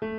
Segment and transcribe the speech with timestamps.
[0.00, 0.16] Kembali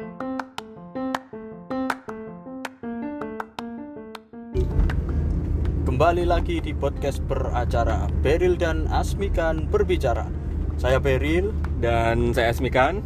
[6.30, 10.30] lagi di podcast beracara Beril dan Asmikan berbicara.
[10.78, 11.50] Saya Beril.
[11.82, 13.02] Dan saya Asmikan.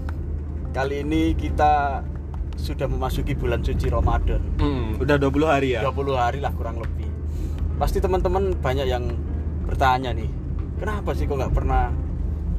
[0.75, 2.03] Kali ini kita
[2.59, 4.43] sudah memasuki bulan suci Ramadan.
[4.59, 5.81] Hmm, Udah 20 hari ya?
[5.87, 7.07] 20 hari lah kurang lebih.
[7.79, 9.15] Pasti teman-teman banyak yang
[9.63, 10.27] bertanya nih
[10.75, 11.87] Kenapa sih kok nggak pernah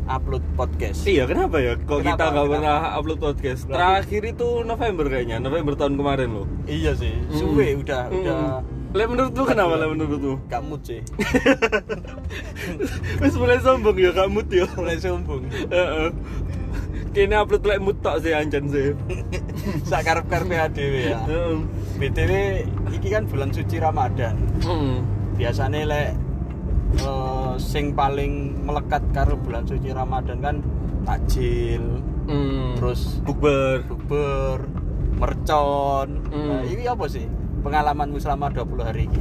[0.06, 1.02] upload podcast?
[1.02, 1.74] Iya kenapa ya?
[1.76, 2.10] Kok Kenapa?
[2.12, 3.60] kita nggak pernah upload podcast?
[3.64, 7.32] Berarti- Terakhir itu November kayaknya November tahun kemarin loh Iya sih, Hmm.
[7.32, 8.16] suwe udah Hmm.
[8.16, 8.36] udah
[8.88, 10.34] Lah menurut lu kenapa lah menurut lu?
[10.62, 11.04] mood sih
[13.20, 16.08] Wis mulai sombong ya kamu ya Mulai sombong Heeh.
[17.12, 18.92] Kayaknya upload like mood tok sih ancan sih
[19.90, 21.56] Sakarep-karepe adewe ya Heeh.
[21.96, 22.32] BTW
[22.90, 25.04] iki kan bulan suci Ramadan Hmm.
[25.34, 26.08] biasanya lek
[26.98, 28.32] eh, sing paling
[28.62, 30.56] melekat karo bulan suci Ramadan kan
[31.02, 32.74] takjil Hmm.
[32.74, 34.66] terus bukber bukber
[35.16, 36.46] mercon Hmm.
[36.48, 37.22] nah, ini apa sih
[37.62, 39.20] pengalamanmu selama 20 hari ini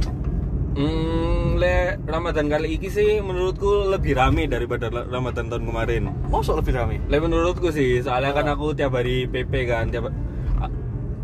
[0.76, 6.12] Hmm, le Ramadan kali ini sih menurutku lebih rame daripada Ramadan tahun kemarin.
[6.28, 8.52] Mosok lebih ramai Le menurutku sih, soalnya kan Oh.
[8.52, 10.12] aku tiap hari PP kan, tiap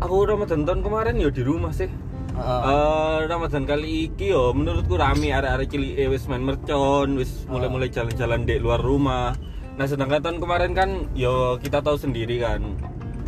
[0.01, 1.85] aku Ramadan tahun kemarin ya di rumah sih.
[2.33, 7.93] Eh Ramadan kali ini yo menurutku rame arek-arek cilik eh, wis main mercon, wis mulai-mulai
[7.93, 9.37] jalan-jalan di luar rumah.
[9.73, 12.73] Nah, sedangkan tahun kemarin kan yo kita tahu sendiri kan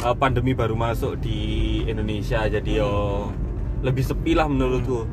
[0.02, 1.38] eh, pandemi baru masuk di
[1.86, 3.30] Indonesia jadi yo
[3.86, 5.06] lebih sepi lah menurutku.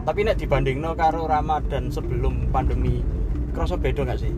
[0.00, 3.04] tapi nek dibandingno karo Ramadan sebelum pandemi
[3.52, 4.32] kerasa beda nggak sih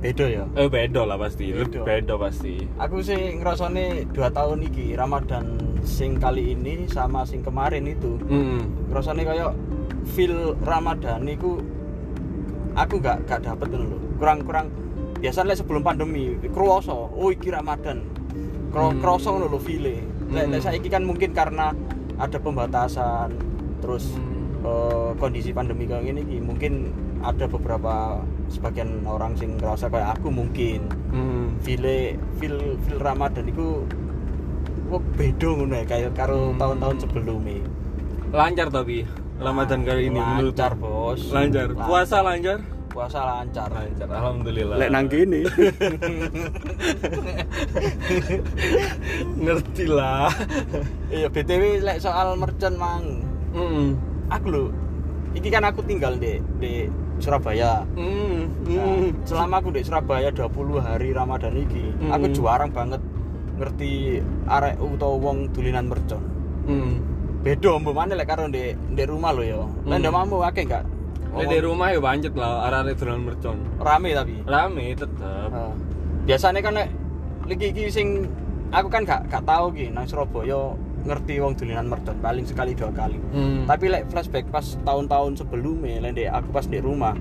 [0.00, 1.84] beda ya Eh beda lah pasti, Beda.
[1.84, 2.64] beda pasti.
[2.80, 5.52] aku sih ngerasane dua tahun iki Ramadan
[5.82, 8.62] sing kali ini sama sing kemarin itu Hmm.
[8.90, 9.50] rasanya kayak
[10.14, 11.58] feel Ramadan itu
[12.74, 14.66] aku gak gak dapet dulu kurang kurang
[15.18, 18.02] biasanya sebelum pandemi kroso oh iki Ramadan
[18.72, 19.04] Kro, Hmm.
[19.04, 20.00] kroso feel lek
[20.32, 20.48] Hmm.
[20.48, 21.76] lek saiki kan mungkin karena
[22.16, 23.36] ada pembatasan
[23.84, 24.64] terus Hmm.
[24.64, 26.72] eh, kondisi pandemi kayak gini iki, mungkin
[27.20, 31.58] ada beberapa sebagian orang sing ngerasa kayak aku mungkin Hmm.
[31.60, 31.84] feel
[32.38, 33.84] feel feel Ramadan itu
[34.92, 36.58] kok beda ngono ya kayak karo Hmm.
[36.58, 37.64] tahun-tahun sebelumnya
[38.30, 39.04] Lancar tapi
[39.36, 41.72] Ramadan kali ini menurut lancar bos lancar.
[41.74, 42.58] Puasa lancar?
[42.88, 44.76] puasa lancar Lancar, alhamdulillah.
[44.76, 45.40] lek nang kene
[49.38, 50.28] ngerti lah.
[51.08, 53.04] iya btw lek soal mercon mang
[53.52, 53.96] Hmm.
[54.28, 54.62] aku lho
[55.32, 58.48] iki kan aku tinggal di di Surabaya Hmm.
[58.66, 59.12] Nah, Hmm.
[59.22, 62.10] selama aku di Surabaya 20 hari Ramadan iki Hmm.
[62.10, 63.00] aku jarang banget
[63.62, 66.18] ngerti arek utawa wong dulinan mercon
[66.62, 66.98] Hmm.
[67.42, 69.98] beda mbok mana lek karo di di rumah lo ya lek Hmm.
[69.98, 70.84] ndak mamu akeh gak
[71.32, 73.56] Lek di rumah ya banyak lah arah-arah dolan mercon.
[73.80, 75.48] rame tapi Rame tetep.
[76.22, 76.88] Biasanya kan nek
[77.42, 78.28] lagi iki sing
[78.68, 82.92] aku kan gak gak tahu ki nang Surabaya ngerti wong dulinan mercon paling sekali dua
[82.92, 83.16] kali.
[83.32, 83.64] Hmm.
[83.64, 87.16] Tapi lek flashback pas tahun-tahun sebelumnya lek ndek aku pas di rumah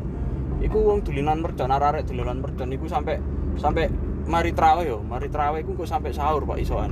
[0.59, 3.15] iku wong dulinan mercon arek dulinan mercon iku sampai
[3.55, 3.87] sampai
[4.27, 6.91] mari traweh yo, mari traweh iku kok sampai sahur Pak isoan.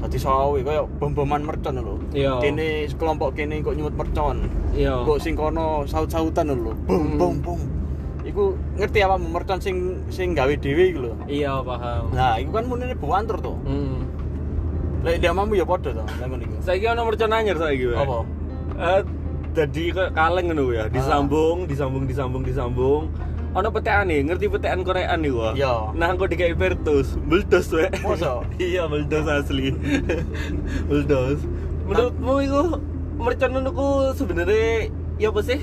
[0.00, 2.00] Dadi sawe koyo bom-boman mercon lho.
[2.16, 2.40] Iya.
[2.40, 4.48] Kene kelompok kene kok nyumut mercon.
[4.72, 5.04] Iya.
[5.04, 6.72] Kok sing kono saut-sautan lho.
[6.88, 7.18] Bum Hmm.
[7.20, 7.60] bum bum.
[8.24, 11.12] Iku ngerti apa mercon sing sing gawe dhewe iku lho.
[11.28, 12.16] Iya paham.
[12.16, 13.52] Nah, iku kan munine buantur to.
[13.68, 14.08] Hmm.
[15.04, 16.56] Lek dia mamu ya padha to, lek ngono iku.
[16.64, 17.84] Saiki ono mercon anyar saiki.
[17.92, 18.00] Pak.
[18.00, 18.18] Apa?
[18.80, 19.00] Eh,
[19.52, 23.02] kayak kaleng ngono ya, disambung, disambung, disambung, disambung.
[23.50, 25.50] Ono petekan nih, ngerti petekan Koreaan nih gua.
[25.58, 25.90] Iya.
[25.98, 27.90] Nah, kok dikai Vertus, meledos we.
[28.06, 28.46] Masa?
[28.62, 29.74] iya, meledos asli.
[30.88, 31.42] meledos.
[31.90, 32.62] Menurutmu itu
[33.18, 35.58] mercon ku sebenarnya ya apa sih?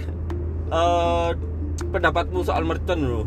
[0.68, 1.30] Eh
[1.88, 3.24] pendapatmu soal mercon lho.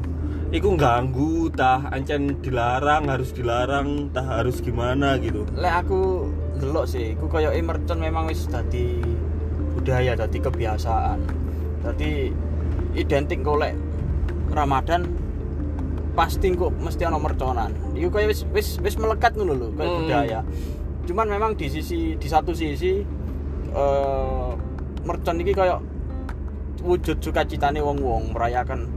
[0.53, 5.47] Iku ganggu, tah ancen dilarang, harus dilarang, tah harus gimana gitu.
[5.57, 6.29] Lek aku
[6.61, 9.01] delok sih, iku koyo mercon memang wis dadi
[9.73, 11.19] budaya, dadi kebiasaan.
[11.81, 12.29] Dadi
[12.93, 13.73] identik kok lek
[14.51, 15.07] Ramadan
[16.15, 17.71] pasti kok mesti ana merconan.
[17.95, 20.01] Iku koyo wis wis wis melekat ngono lho, koyo Hmm.
[20.05, 20.41] budaya.
[21.07, 23.03] Cuman memang di sisi di satu sisi
[23.71, 24.51] eh
[25.07, 25.79] mercon iki koyo
[26.83, 28.89] wujud sukacitane wong-wong merayakan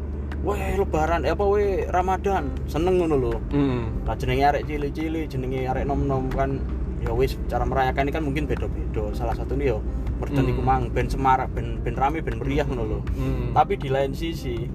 [0.44, 3.36] Weh lebaran, eh apa weh Ramadan, seneng ngono lho.
[3.56, 4.04] Hmm.
[4.04, 6.60] Nah jenenge arek cilik-cilik, jenenge arek nom-nom kan
[7.00, 9.08] ya wis cara merayakan ini kan mungkin beda-beda.
[9.16, 9.80] Salah satu nih yo
[10.20, 10.52] mercon Hmm.
[10.52, 13.00] iku mang ben semarak, ben ben rame, ben meriah ngono lho.
[13.16, 13.56] Hmm.
[13.56, 14.68] Tapi di lain sisi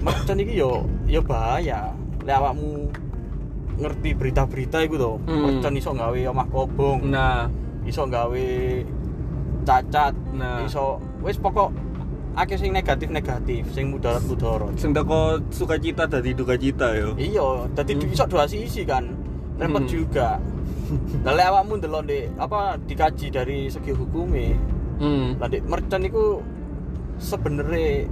[0.00, 1.92] mercon iki yo yo bahaya.
[2.22, 2.90] Lek awakmu
[3.76, 5.42] ngerti berita-berita iku to, Hmm.
[5.42, 7.44] mercon iso gawe omah kobong, Nah,
[7.84, 8.46] iso gawe
[9.62, 10.64] cacat, Nah.
[10.64, 11.70] iso wis pokok
[12.34, 14.76] akeh sing negatif-negatif, sing mudarat-mudarat.
[14.76, 17.12] sing teko sukacita dadi duka cita yo.
[17.16, 18.12] Iya, jadi Hmm.
[18.12, 19.08] iso dua sisi kan.
[19.56, 19.88] Repot Hmm.
[19.88, 20.36] juga.
[21.24, 24.52] Lah lek awakmu ndelok Dik, apa dikaji dari segi hukumnya
[24.96, 25.36] Hmm.
[25.38, 26.40] Dik, mercon iku
[27.18, 28.04] sebenarnya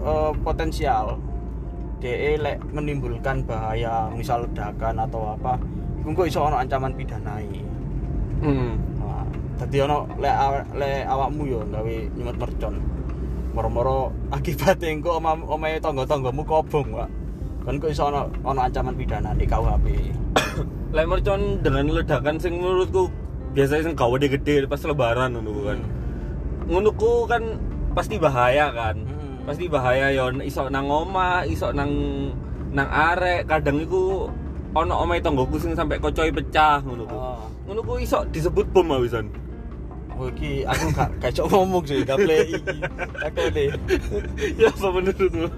[0.00, 1.16] eh, potensial
[2.00, 5.60] DE lek menimbulkan bahaya misal ledakan atau apa
[6.00, 7.60] iku kok iso ancaman pidanai
[8.40, 8.72] Hmm.
[8.96, 9.20] nah,
[9.60, 12.74] dadi ono lek awa- lek awakmu yo gawe nyumet mercon
[13.52, 17.08] moro-moro akibatnya engko oma omahe tangga-tanggamu kobong Pak
[17.68, 19.86] kan kok iso ono ancaman pidana di KUHP
[20.96, 23.12] Lek mercon dengan ledakan sing menurutku
[23.52, 25.78] biasanya sing gawade gede pas lebaran ngono kan.
[26.66, 27.42] Ngono ku kan
[27.92, 28.96] pasti bahaya kan.
[28.98, 29.19] Hmm.
[29.46, 31.90] Pasti bahaya yo iso nang omah, iso nang
[32.70, 34.30] nang arek, kadang iku
[34.70, 37.16] ono omahe tanggoku sing sampai kocoi pecah ngono ku.
[37.16, 37.42] Oh.
[37.66, 39.26] Ngono ku iso disebut bom awisan.
[40.20, 42.76] Oh, iki aku gak gak iso ngomong sih, gak play iki.
[43.24, 43.40] Aku
[44.60, 45.48] ya apa menurutmu?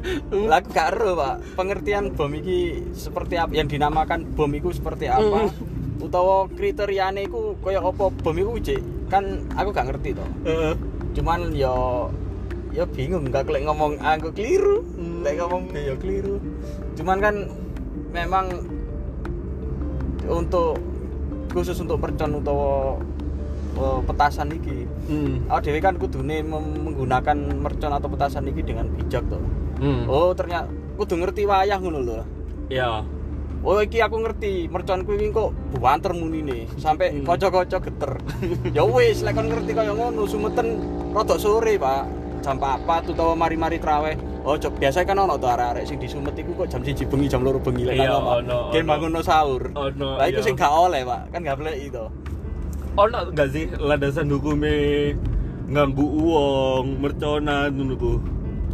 [0.47, 1.35] Lah aku gak ero, Pak.
[1.59, 5.51] Pengertian bom iki seperti apa yang dinamakan bom iku seperti apa?
[5.99, 9.11] Utawa kriteriane iku kaya apa bom iku Cik?
[9.11, 10.27] Kan aku gak ngerti to.
[10.47, 10.79] Heeh.
[11.19, 12.07] Cuman yo
[12.73, 15.21] yo bingung gak lek ngomong aku keliru, Hmm.
[15.21, 16.41] lek ngomong B yo keliru.
[16.97, 17.35] Cuman kan
[18.11, 18.47] memang
[20.25, 20.79] untuk
[21.51, 22.97] khusus untuk mercon utawa
[23.73, 25.45] eh, petasan iki Hmm.
[25.49, 29.41] awak dhewe kan kudune menggunakan mercon atau petasan iki dengan bijak to.
[29.81, 30.07] Hmm.
[30.07, 32.23] Oh, ternyata kudu ngerti wayah ngono lho.
[32.69, 33.03] Ya.
[33.63, 37.25] Oh, iki aku ngerti, merconku iki kok buanter munine sampai Hmm.
[37.25, 38.13] kocok-kocok geter.
[38.77, 40.79] ya wis, lek kon ngerti kaya ngono, sumeten
[41.11, 42.22] rada sore, Pak.
[42.43, 44.19] Jam 4 utawa mari-mari traweh.
[44.43, 47.41] Oh, cok biasa kan ono to arek-arek sing disumet iku kok jam 1 bengi, jam
[47.41, 48.43] 2 bengi lek Iya, omah.
[48.43, 49.63] ono, Gen bangun sahur.
[49.71, 50.47] Ono, Lah iku iya.
[50.51, 51.31] sing gak oleh, Pak.
[51.31, 52.05] Kan gak boleh itu.
[52.93, 55.17] ono gak sih landasan hukumnya
[55.65, 58.13] nganggu uang merconan ngono ku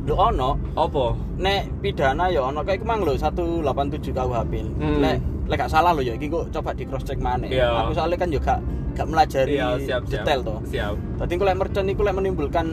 [0.09, 4.53] Lho ono, apa nek pidana ya ono kayak kemang lho 187 KUHP.
[4.81, 4.99] Hmm.
[5.05, 7.53] Lek lek gak salah lho ya iki kok coba di cross check maneh.
[7.53, 7.85] Iya.
[7.85, 8.57] Aku soalnya kan juga
[8.97, 10.59] gak melajari iya siap siap detail toh.
[10.65, 12.67] siap Tadi kalau lek mercon iku lek menimbulkan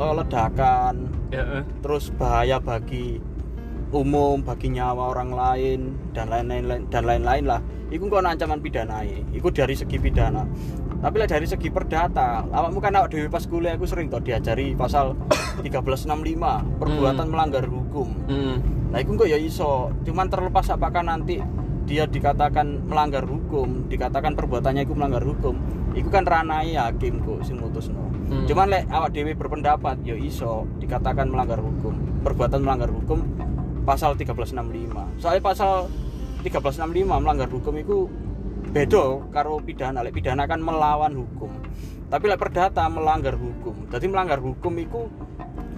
[0.00, 0.94] eh, ledakan,
[1.84, 3.20] terus bahaya bagi
[3.90, 5.80] umum, bagi nyawa orang lain
[6.14, 7.60] dan lain-lain dan lain-lain lah.
[7.90, 9.02] Kok ono ancaman pidana
[9.34, 10.46] Iku dari segi pidana.
[11.00, 14.76] Tapi lah dari segi perdata, awakmu kan awak dhewe pas kuliah aku sering toh diajari
[14.76, 15.16] pasal
[15.64, 17.32] 1365 perbuatan Hmm.
[17.32, 18.08] melanggar hukum.
[18.28, 18.56] hmm.
[18.90, 19.94] Nah, itu kok ya iso.
[20.02, 21.38] Cuman terlepas apakah nanti
[21.90, 25.58] dia dikatakan melanggar hukum, dikatakan perbuatannya itu melanggar hukum.
[25.90, 27.98] Itu kan ranai hakim kok sing mutusno.
[28.30, 28.46] Hmm.
[28.46, 32.22] Cuman lek awak dhewe berpendapat ya iso dikatakan melanggar hukum.
[32.22, 33.26] Perbuatan melanggar hukum
[33.82, 35.18] pasal 1365.
[35.18, 35.90] Soalnya pasal
[36.46, 38.06] 1365 melanggar hukum itu
[38.70, 40.06] beda karo pidana.
[40.06, 41.50] Lek pidana kan melawan hukum.
[42.06, 43.90] Tapi lek perdata melanggar hukum.
[43.90, 45.10] Jadi melanggar hukum itu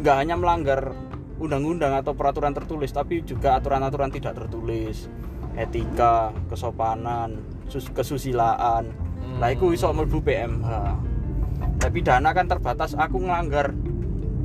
[0.05, 0.93] nggak hanya melanggar
[1.41, 5.11] undang-undang atau peraturan tertulis, tapi juga aturan-aturan tidak tertulis,
[5.56, 8.88] etika, kesopanan, sus- kesusilaan.
[9.40, 10.69] Lah itu iso mlebu PMH.
[11.81, 13.75] Tapi pidana kan terbatas aku ngelanggar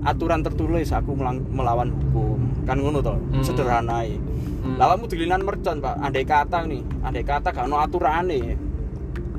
[0.01, 2.39] aturan tertulis, aku melang- melawan hukum.
[2.65, 3.44] Kan ngono toh, Hmm.
[3.44, 4.18] sederhanai.
[4.63, 5.07] Hmm.
[5.07, 5.95] Dilinan mercon, Pak.
[6.01, 8.57] Andai kata nih, andai kata gak ono aturane.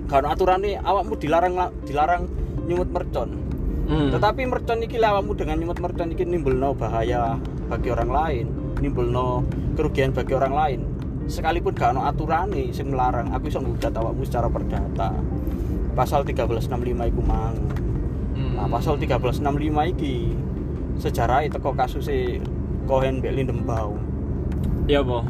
[0.09, 1.55] Gak ono aturane, awakmu dilarang
[1.85, 2.23] dilarang
[2.65, 3.29] nyumut mercon.
[3.89, 4.09] Hmm.
[4.13, 7.37] Tetapi mercon iki lah awakmu dengan nyumut mercon iki nimbulno bahaya
[7.69, 8.47] bagi orang lain,
[8.81, 9.45] nimbulno
[9.77, 10.81] kerugian bagi orang lain.
[11.29, 15.13] Sekalipun gak ono aturane sing melarang, aku iso ngugat awakmu secara perdata.
[15.93, 16.73] Pasal 1365
[17.07, 17.57] iku mang.
[18.33, 18.55] Hmm.
[18.55, 19.45] Nah, pasal 1365
[19.91, 20.33] iki
[20.97, 22.41] sejarah itu kok kasusnya
[22.85, 23.95] Cohen Mbak Lindembau.
[24.85, 25.21] ya apa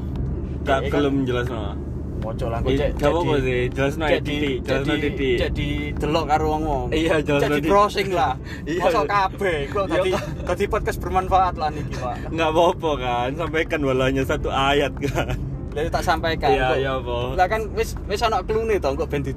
[0.63, 1.75] gak Ya, kan- belum jelas no
[2.19, 2.91] Moco lah kok Ih, cek.
[2.95, 5.37] gak apa-apa sih, jelasno aja jadi titik, jelasno jadi titik.
[5.41, 6.87] jadi delok karo wong.
[6.91, 8.35] Iya, jelasno Jadi browsing lah.
[8.65, 8.81] Iya.
[8.81, 10.11] Mosok kabeh kok Iya, tadi
[10.45, 12.17] tadi podcast bermanfaat lah niki, Pak.
[12.29, 15.35] nggak apa-apa kan sampaikan walanya satu ayat kan
[15.79, 16.51] Jadi tak sampaikan.
[16.51, 17.39] Iya, iya, apa?
[17.39, 19.31] Lah kan wis wis ana clue to kok ben di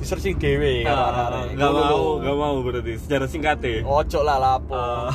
[0.00, 1.60] di searching dhewe Ah, arek-arek.
[1.60, 4.72] nggak Ngono mau nggak mau berarti secara singkat ya Ojo lah lapo.
[4.72, 5.10] Ah.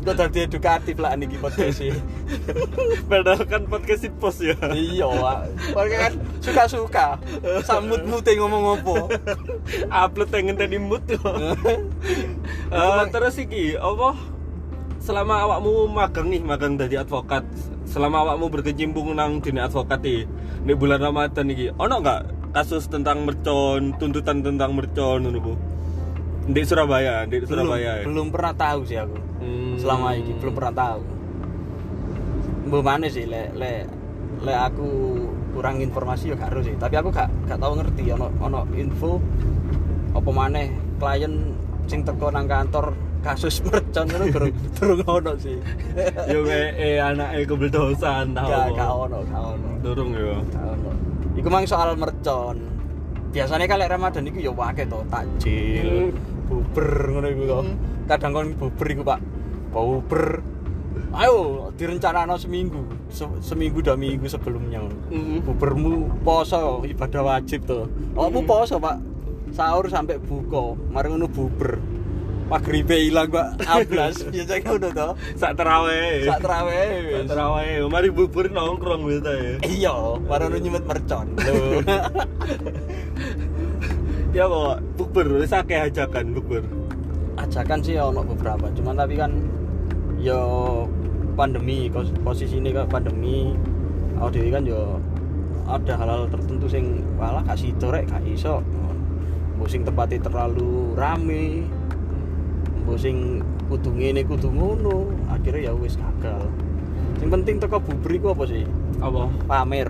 [0.00, 1.92] Kok dadi edukatif lah niki podcast sih.
[3.12, 5.38] padahal kan podcast it post ya iya, Pak.
[5.74, 7.20] Kan suka-suka.
[7.66, 8.96] Samut mute ngomong apa.
[10.06, 11.02] upload yang tadi mood
[12.72, 14.16] Eh, terus iki apa
[14.96, 17.44] selama awakmu magang nih magang dari advokat
[17.92, 20.24] selama awakmu berkecimpung nang dunia advokat nih
[20.64, 22.20] di bulan Ramadan iki ono nggak
[22.56, 25.52] kasus tentang mercon tuntutan tentang mercon ngono Bu?
[26.48, 28.08] di Surabaya di Surabaya ya?
[28.08, 29.16] belum, belum pernah tahu sih aku.
[29.44, 29.76] Hmm.
[29.76, 31.00] selama ini belum pernah tahu
[32.72, 33.84] mbak mana sih le le
[34.40, 34.88] le aku
[35.52, 39.20] kurang informasi ya gak harus sih tapi aku gak gak tahu ngerti ono ono info
[40.16, 40.64] apa mana
[40.96, 41.52] klien
[41.84, 45.56] sing teko nang kantor kasus mercon itu durung durung ono sih.
[46.26, 49.68] Yo eh anaknya kebeldosan tahu gak gak ono gak ono.
[49.80, 50.90] Durung yo gak ono.
[51.32, 52.58] Iku mang soal mercon.
[53.30, 56.12] Biasanya kalau Ramadan itu ya wae to takjil
[56.44, 57.58] buber ngono iku to.
[57.62, 57.74] Hmm.
[58.04, 59.20] kadang kon buber iku Pak.
[59.70, 60.24] Buber.
[61.12, 61.34] Ayo
[61.72, 64.80] direncanano seminggu Se- seminggu dua minggu sebelumnya.
[65.08, 65.44] Mm.
[65.44, 68.48] bubermu poso ibadah wajib tuh kamu Hmm.
[68.48, 68.96] poso Pak.
[69.52, 71.76] Sahur sampai buka mari ngono buber
[72.52, 73.64] magribe ilang Pak.
[73.64, 75.08] Ablas biasanya ngono to.
[75.40, 76.28] Sak terawih.
[76.28, 76.84] Sak terawih.
[76.84, 77.28] Sak wis.
[77.32, 77.72] terawih.
[77.88, 79.52] Mari bubur nongkrong gitu ya.
[79.64, 79.94] Iya
[80.28, 81.26] mari ngono nyumet mercon.
[84.32, 86.64] Ya kok bubur akeh ajakan bubur.
[87.36, 89.28] Ajakan sih ono beberapa cuman tapi kan
[90.16, 90.40] yo
[91.36, 93.52] pandemi pos- posisi ini kan pandemi.
[94.16, 94.96] Aku dewe kan yo
[95.68, 98.64] ada hal-hal tertentu sing malah gak sido rek gak iso.
[99.68, 101.68] Sing tempatnya terlalu rame
[102.82, 106.50] mbok sing kudu ngene kudu ngono akhirnya ya wis gagal.
[107.22, 108.62] Yang penting teko bubur iku apa sih?
[108.98, 109.30] Apa?
[109.46, 109.88] Pamer.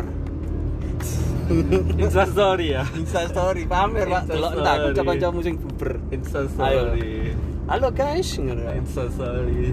[2.02, 2.84] Instastory ya?
[2.94, 4.22] Insta story pamer pak.
[4.24, 4.60] Insta delok story.
[4.62, 5.90] entak kanca-kancamu sing buber.
[6.08, 7.12] Instastory.
[7.66, 8.62] Halo guys ngono.
[8.72, 9.72] Instastory.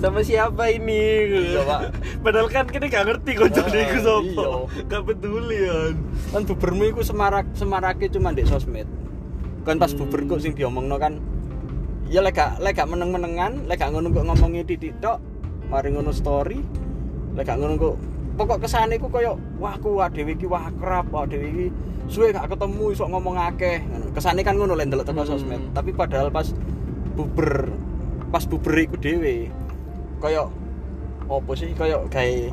[0.00, 1.28] Sama siapa ini?
[1.28, 1.80] Iya, Pak.
[2.24, 4.88] padahal kan kita gak ngerti kok jadi Ah, iku sopo iya.
[4.88, 5.92] gak peduli kan
[6.32, 8.88] kan bubermu iku semarak semarake cuma di sosmed.
[9.60, 10.00] Kan pas Hmm.
[10.00, 11.20] buber kok sing diomongno kan
[12.10, 15.22] ya lek gak lek gak meneng-menengan lek gak ngono kok ngomongi titik tok
[15.70, 16.58] mari ngono story.
[17.38, 17.94] Lek gak ngono kok
[18.34, 21.66] pokok kesane iku koyo wah ku dhewe iki wah akrab wah dhewe iki
[22.10, 23.78] suwe gak ketemu iso ngomong akeh.
[24.10, 25.30] Kesane kan ngono lek ndelok teko Hmm.
[25.38, 25.62] sosmed.
[25.70, 26.50] Tapi padahal pas
[27.14, 27.70] buber
[28.34, 29.46] pas buber iku dhewe
[30.18, 30.50] koyo
[31.30, 32.50] opo sih koyo kayak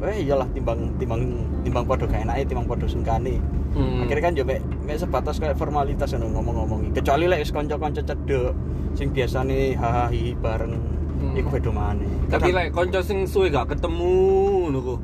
[0.00, 1.22] eh iyalah timbang timbang
[1.60, 3.38] timbang podo gak enake timbang podo sungkane
[3.68, 4.00] Hmm.
[4.00, 8.56] akhirnya kan yo mek mek sebatas kayak formalitas ngono ngomong-ngomongi kecuali lek wis kanca-kanca cedek
[8.94, 10.72] sing biasane hahaha hihi bareng
[11.18, 11.34] Hmm.
[11.34, 14.12] iku beda maneh tapi Kadang- like konco sing suwe gak ketemu
[14.70, 14.94] ngono.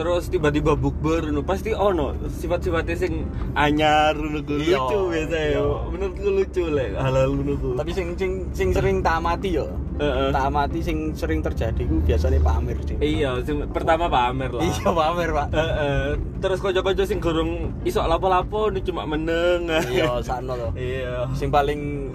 [0.00, 4.56] Terus tiba-tiba bukber ngono pasti ono sifat-sifatnya sing anyar ngono ku.
[4.56, 5.64] Iya, lucu biasa ya iya.
[5.92, 7.70] menurutku lucu lek hal-hal ngono ku.
[7.76, 9.68] tapi sing sing sing sering tak amati yo
[10.00, 10.32] Heeh.
[10.32, 14.88] tak amati sing sering terjadi ku biasanya pamer sih iya sing pertama pamer lah iya
[14.88, 16.04] pamer pak Heeh.
[16.40, 22.08] terus konco-konco sing gorong iso lapo-lapo ini cuma meneng iya sakno to iya sing paling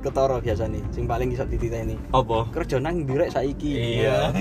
[0.00, 2.00] ketara biasanya sing paling iso dititeni.
[2.10, 2.48] Apa?
[2.50, 3.70] Kerja nang ndi rek saiki.
[4.00, 4.32] Iya.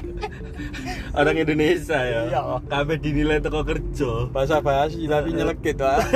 [1.18, 2.20] orang Indonesia ya.
[2.30, 2.42] Iya.
[2.70, 4.30] kabeh dinilai teko kerja.
[4.30, 5.98] Bahasa basi tapi nyelekit pak.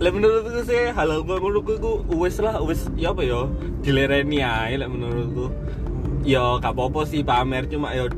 [0.00, 3.44] Lah menurutku sih kok menurutku iku wis lah wis ya apa ya
[3.84, 5.52] dilereni ae lek menurutku.
[6.28, 8.08] Ya gak apa-apa sih pamer cuma ya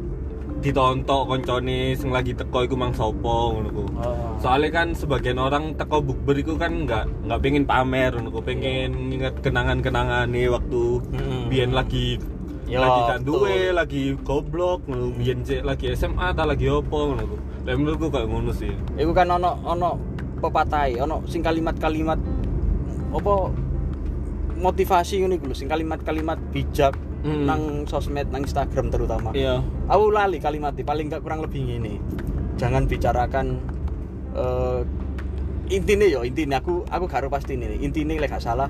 [0.61, 3.85] ditontok koncone sing lagi teko iku mang sapa ngono ku.
[3.97, 4.37] Oh.
[4.41, 9.09] Soalnya kan sebagian orang teko bukber iku kan nggak nggak pengen pamer ngono ku, pengen
[9.09, 11.43] nginget kenangan-kenangan nih waktu Mm.
[11.49, 12.21] biyen lagi
[12.71, 17.23] Ya, lagi kan duwe, lagi goblok, ngono biyen cek lagi SMA ta lagi opo ngono
[17.27, 17.37] ku.
[17.67, 18.71] Lah menurutku kayak ngono sih.
[18.95, 19.99] Iku kan ono ono
[20.39, 22.23] pepatai, ono sing kalimat-kalimat
[23.11, 23.35] apa
[24.55, 27.45] motivasi ngono iku sing kalimat-kalimat bijak Hmm.
[27.45, 29.29] nang sosmed, nang Instagram terutama.
[29.31, 29.61] Iya.
[29.87, 32.01] Aku lali kalimatnya paling nggak kurang lebih gini.
[32.57, 33.61] Jangan bicarakan
[34.31, 34.81] eh
[35.69, 38.67] intinya yo intinya aku aku gak harus pasti ini intinya lek gak salah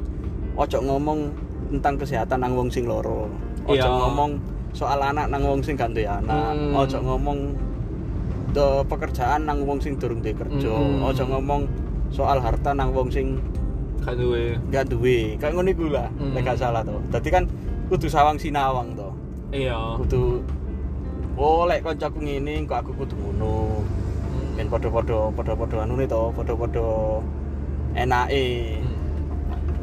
[0.53, 1.33] ojo ngomong
[1.71, 3.29] tentang kesehatan nang wong sing loro
[3.65, 3.89] ojo Iya.
[3.89, 4.37] ngomong
[4.73, 6.77] soal anak nang wong sing gak duwe anak Hmm.
[6.77, 7.39] ojo ngomong
[8.51, 11.01] de pekerjaan nang wong sing durung duwe kerja Hmm.
[11.03, 11.63] ojo ngomong
[12.09, 13.41] soal harta nang wong sing
[14.01, 14.57] Kan duwe.
[14.69, 16.33] gak duwe kayak ngono iku lah Hmm.
[16.33, 17.45] lek gak salah to dadi kan
[17.91, 19.11] kudu sawang sinawang to
[19.51, 19.99] Iya.
[19.99, 20.47] kudu
[21.35, 23.83] oh lek kancaku ngene kok aku kudu ngono
[24.55, 26.89] ben padha-padha padha-padha anune to padha-padha
[27.99, 28.79] enake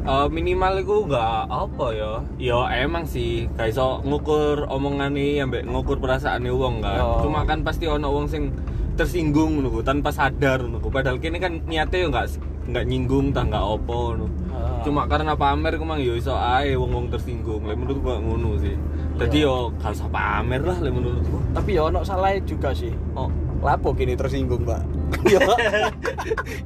[0.08, 6.00] Eh, minimal itu nggak apa ya ya emang sih gak iso ngukur omongane ambek ngukur
[6.00, 7.20] perasaane wong kan Oh.
[7.28, 8.48] cuma kan pasti ono wong sing
[8.96, 10.88] tersinggung ku, tanpa sadar ku.
[10.88, 12.24] padahal kini kan niatnya nggak
[12.72, 14.47] nggak nyinggung tah nggak opo Ah.
[14.88, 17.60] Cuma karena pamer ku mang yo iso ae wong-wong tersinggung.
[17.68, 18.72] Lek menurutku kok ngono sih.
[19.20, 21.36] Jadi yo gak usah pamer lah lek menurutku.
[21.52, 22.96] Tapi ya ono salah juga sih.
[23.12, 23.28] Oh
[23.58, 24.82] lapo kini tersinggung pak?
[25.24, 25.40] Ya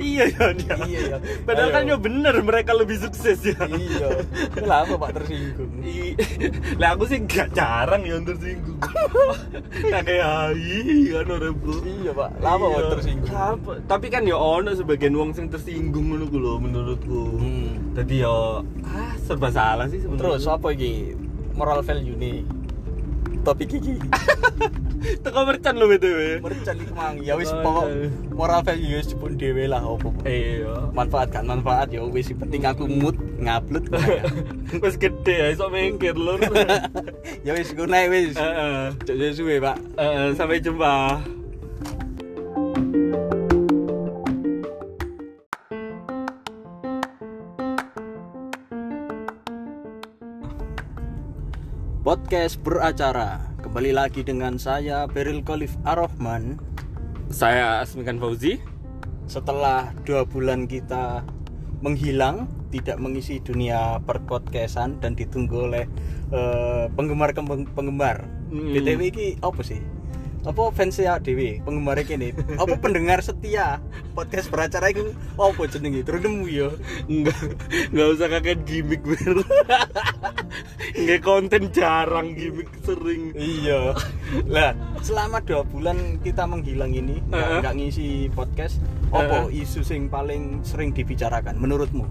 [0.03, 0.75] iya ya dia.
[0.83, 1.17] Iya, ya.
[1.47, 1.77] padahal Ayo.
[1.79, 4.27] kan yo bener mereka lebih sukses ya iya.
[4.61, 5.71] Lapo pak tersinggung?
[6.77, 8.77] Lah aku sih gak jarang ya tersinggung.
[9.89, 11.75] Tak kayak hai kan orang bro.
[11.81, 12.31] Iya pak.
[12.43, 13.31] Lapo pak tersinggung?
[13.89, 17.23] Tapi kan ya ono sebagian wong sing tersinggung ngono ku lho menurutku.
[17.39, 17.95] Hmm.
[17.95, 18.37] jadi ya
[18.85, 20.19] ah serba salah sih sebenarnya.
[20.39, 21.15] Terus apa iki?
[21.57, 22.43] Moral value nih
[23.43, 23.99] topik iki
[25.23, 26.21] teko mercan lho BTW.
[26.43, 27.87] Mercan iki mang ya wis pokok
[28.33, 30.15] moral value ya wis pun dhewe lah opo.
[30.23, 30.91] Iya.
[30.95, 33.91] Manfaat kan manfaat ya wis penting aku mood ngupload.
[34.83, 36.41] Wis gede ya iso mingkir lur.
[37.47, 38.35] ya wis ngono wis.
[38.39, 38.95] Heeh.
[39.05, 39.77] Cek ya suwe, Pak.
[40.01, 41.21] Heeh, sampai jumpa.
[52.03, 53.52] podcast beracara.
[53.73, 56.61] Kembali lagi dengan saya Beril Khalif Ar-Rahman.
[57.33, 58.61] Saya Asmikan Fauzi.
[59.25, 61.25] Setelah dua bulan kita
[61.81, 65.89] menghilang, tidak mengisi dunia perpodcastan dan ditunggu oleh
[66.37, 67.33] eh, penggemar
[67.73, 68.29] penggemar.
[68.53, 68.77] Hmm.
[68.77, 69.81] BTW ini apa sih?
[70.45, 72.37] Apa fans ya Dewi penggemar ini?
[72.61, 73.81] Apa pendengar setia
[74.13, 75.17] podcast beracara itu?
[75.41, 76.05] Apa jenenge?
[76.05, 76.69] Terus nemu ya.
[77.09, 77.41] Enggak,
[77.89, 79.17] enggak usah kakek gimmick ber.
[80.93, 83.33] Enggak konten jarang gimmick sering.
[83.33, 83.95] Iya.
[84.47, 87.59] Lah, selama dua bulan kita menghilang ini, nggak Heeh.
[87.61, 88.79] nggak ngisi podcast.
[89.09, 92.05] Apa isu sing paling sering dibicarakan menurutmu?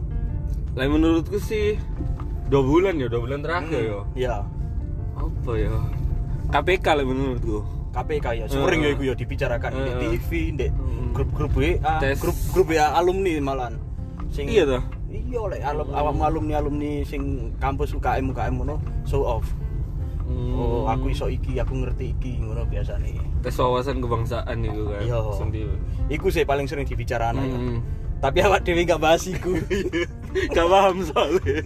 [0.73, 1.75] Lah menurutku sih
[2.47, 3.99] dua bulan ya, dua bulan terakhir ya.
[4.15, 4.35] Ya,
[5.13, 5.71] Apa ya?
[6.49, 7.61] KPK lah menurutku.
[7.91, 8.45] KPK ya.
[8.47, 8.95] Sering ya Heeh.
[8.95, 9.99] iku ya dibicarakan di Heeh.
[10.15, 11.11] TV, di Hmm.
[11.11, 12.15] grup-grup WA, Tes.
[12.17, 13.73] grup grup WA alumni malan.
[14.31, 14.83] Sing Iya toh?
[15.11, 19.43] Iya lek alum awakmu alumni alumni sing kampus UKM UKM ngono show off.
[20.23, 20.55] Hmm.
[20.55, 23.19] Oh, aku iso iki, aku ngerti iki ngono biasa nih.
[23.43, 25.01] tes wawasan kebangsaan itu kan.
[25.03, 25.19] Iya.
[25.35, 25.75] Sendiri.
[26.07, 27.59] Iku sih paling sering dibicarakan ya.
[27.59, 27.79] Hmm.
[28.21, 29.57] Tapi awak dhewe gak bahas iku.
[30.55, 31.59] Gak paham soalnya.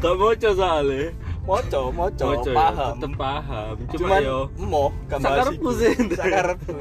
[0.00, 1.12] Gak moco soalnya.
[1.42, 3.74] moco moco Moco ya, paham tetep paham.
[3.90, 5.80] Cuma cuman yo emoh gak bahas Sakarepku iku.
[5.82, 5.92] sih.
[6.16, 6.72] sakarepku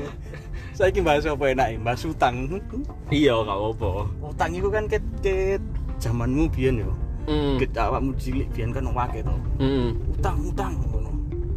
[0.82, 2.50] saiki bahas apa enak bahas utang
[3.14, 4.10] iya gak apa-apa.
[4.34, 5.62] utang itu kan ket ket
[6.02, 6.92] zamanmu biyen yo.
[7.30, 7.62] Hmm.
[7.62, 9.36] ket awakmu cilik biyen kan wake to.
[9.62, 9.94] Hmm.
[10.18, 10.74] utang utang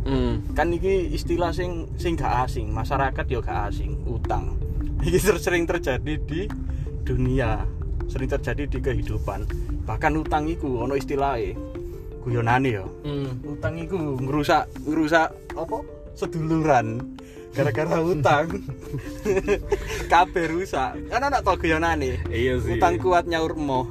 [0.05, 0.45] Hmm.
[0.53, 2.69] kan iki istilah sing sing gak asing.
[2.69, 4.61] Masyarakat yo gak asing utang.
[5.17, 6.45] Ser- sering terjadi di
[7.09, 7.65] dunia.
[8.05, 9.49] Sering terjadi di kehidupan.
[9.89, 11.57] Bahkan utang iku ono istilahnya
[12.21, 12.85] guyonane yo.
[13.01, 13.33] Hmm.
[13.49, 15.81] utang itu ngerusak ngerusak apa?
[16.13, 17.17] Seduluran
[17.55, 18.47] gara-gara utang
[20.13, 22.75] kabeh rusak kan anak tau guyonane Iya sih.
[22.75, 23.87] utang kuat nyaur emoh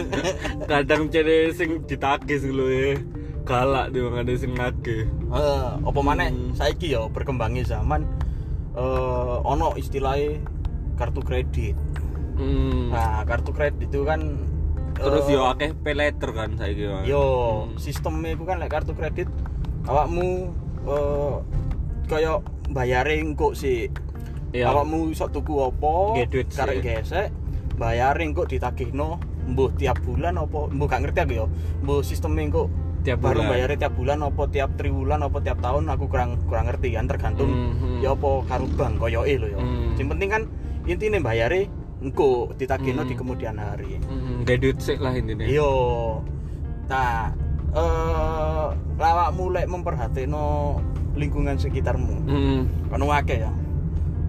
[0.70, 2.92] kadang cede sing ditakis lho ya.
[3.40, 5.08] Galak dia ada sing ngake.
[5.08, 6.52] eh apa maneh Hmm.
[6.52, 8.04] saiki ya berkembangnya zaman
[8.72, 10.38] eh ono istilahnya
[10.94, 11.74] kartu kredit
[12.36, 12.88] Hmm.
[12.88, 14.20] nah kartu kredit itu kan
[14.92, 17.24] Terus eh, yo akeh pay later kan saiki yo
[17.64, 17.74] Hmm.
[17.76, 19.26] sistemnya itu kan lek kartu kredit
[19.82, 20.52] awakmu
[20.84, 21.34] eh
[22.06, 23.90] kayak bayarin kok sih
[24.50, 24.66] Iya.
[24.66, 27.30] awakmu iso tuku apa Nggih duit karek gesek
[27.76, 31.46] bayarin kok ditagihno mbuh tiap bulan apa mbuh gak ngerti aku ya
[31.80, 32.68] mbuh sistemnya kok
[33.00, 33.48] Tiap baru bulan.
[33.48, 37.48] bayarnya tiap bulan apa tiap triwulan apa tiap tahun aku kurang kurang ngerti kan tergantung
[37.48, 37.98] Hmm, hmm.
[38.00, 39.94] ya apa karo bank koyoke lho ya Hmm.
[39.94, 40.42] sing penting kan
[40.84, 43.08] intine bayare engko ditagihno Hmm.
[43.08, 45.44] di kemudian hari Hmm, gak duit sih lah intinya.
[45.44, 45.70] Iya.
[46.86, 47.30] Nah,
[47.70, 50.76] eh lawak mulai memperhatikno
[51.18, 52.14] lingkungan sekitarmu.
[52.26, 52.60] Hmm.
[52.90, 53.52] Kan akeh ya.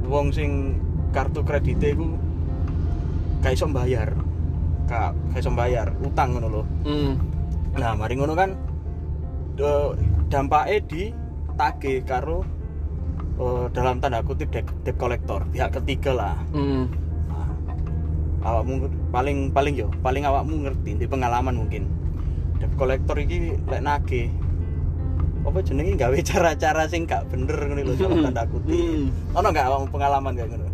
[0.08, 2.18] Wong sing kartu kredite iku
[3.44, 4.10] gak iso mbayar.
[4.90, 6.64] Gak iso mbayar, utang ngono lho.
[6.88, 7.14] Hmm.
[7.78, 8.58] Nah, mari ngono kan
[10.32, 11.04] dampaknya di
[11.56, 12.42] tagih karo
[13.38, 16.36] eh, dalam tanda kutip debt, debt collector, pihak ketiga lah.
[16.52, 16.90] Hmm.
[17.30, 17.50] Nah,
[18.42, 21.88] awakmu paling paling yo paling awakmu ngerti di pengalaman mungkin
[22.60, 24.28] debt collector iki lek nagih
[25.42, 29.10] apa jenenge gawe cara-cara sing gak bener ngono lho dalam tanda kutip Hmm.
[29.34, 30.68] ono gak pengalaman kayak ngono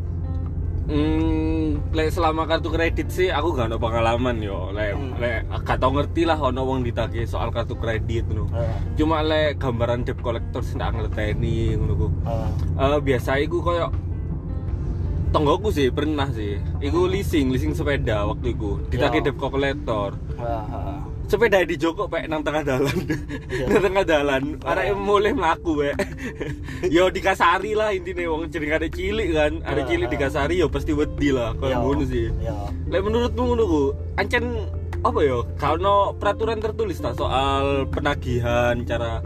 [0.88, 4.72] Hmm, lek selama kartu kredit sih aku gak ada pengalaman yo.
[4.72, 5.20] Lek Hmm.
[5.20, 8.48] lek gak tau ngerti lah ono wong ditagih soal kartu kredit ngono.
[8.48, 8.96] Heeh.
[8.96, 12.08] Cuma lek gambaran debt collector sing tak ngleteni ngono ku.
[12.24, 12.50] Heeh.
[12.88, 13.92] Eh biasa iku koyo
[15.28, 16.56] tonggoku sih pernah sih.
[16.80, 18.80] Iku leasing, leasing sepeda waktu iku.
[18.88, 19.26] Ditagih Ya.
[19.28, 20.16] debt collector.
[20.40, 20.97] Heeh.
[21.28, 22.98] Sepeda di Joko pek nang tengah dalan.
[23.52, 23.68] Iya.
[23.68, 24.44] nang tengah dalan.
[24.64, 24.72] Oh.
[24.72, 25.96] Arek mulai mlaku pek.
[26.88, 29.60] yo dikasari lah intine wong jeneng ada cilik kan.
[29.62, 29.88] Ada Ya.
[29.88, 32.32] cilik dikasari yo pasti wedi lah Yo, koyo ngono sih.
[32.40, 32.72] yo.
[32.88, 33.84] Lek menurutmu ngono ku,
[34.16, 34.72] ancen
[35.04, 35.44] apa ya?
[35.60, 39.20] Kalau peraturan tertulis tak soal penagihan, cara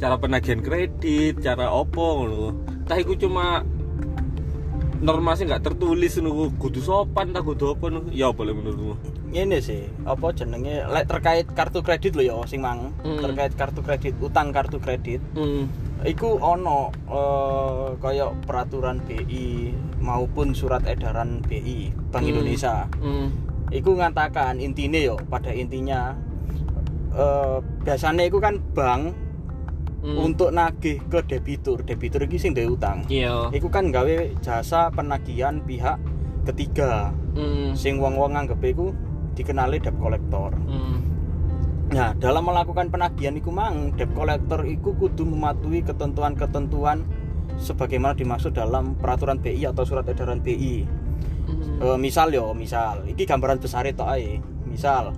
[0.00, 2.44] cara penagihan kredit, cara opo ngono.
[2.88, 3.60] Tah iku cuma
[5.02, 8.08] norma sih nggak tertulis ku, kudu sopan tak kudu apa ngono.
[8.14, 8.94] Ya lek menurutmu?
[9.32, 13.16] ini sih apa jenenge lek terkait kartu kredit lho ya sing mang Hmm.
[13.16, 15.66] terkait kartu kredit utang kartu kredit Hmm.
[16.02, 22.30] Iku ono eh kayak peraturan BI maupun surat edaran BI Bank Hmm.
[22.30, 22.84] Indonesia.
[23.00, 23.32] Hmm.
[23.72, 26.12] Iku ngatakan intine yo pada intinya
[27.12, 29.16] eh biasanya iku kan bank
[30.02, 30.18] Hmm.
[30.18, 31.86] untuk nagih ke debitur.
[31.86, 33.06] Debitur iki sing utang.
[33.06, 33.54] Iya.
[33.54, 36.02] Iku kan gawe jasa penagihan pihak
[36.42, 37.14] ketiga.
[37.38, 37.78] Hmm.
[37.78, 38.90] Sing wong-wong nganggep iku
[39.38, 40.58] dikenali debt collector.
[40.66, 40.98] Hmm.
[41.94, 47.06] Nah, dalam melakukan penagihan iku mang debt collector iku kudu mematuhi ketentuan-ketentuan
[47.62, 50.82] sebagaimana dimaksud dalam peraturan BI atau surat edaran BI.
[51.46, 51.78] Hmm.
[51.78, 54.02] Eh, misal yo, misal iki gambaran besar itu.
[54.66, 55.14] Misal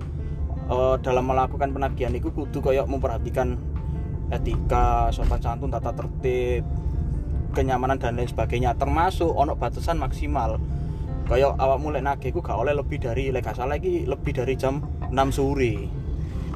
[0.69, 3.57] eh, dalam melakukan penagihan iku kudu koyok memperhatikan
[4.33, 6.65] etika sopan santun tata tertib
[7.53, 10.59] kenyamanan dan lain sebagainya termasuk ono batasan maksimal
[11.25, 14.83] kayak awak mulai nagih ku gak oleh lebih dari lek salah iki lebih dari jam
[15.09, 15.87] 6 sore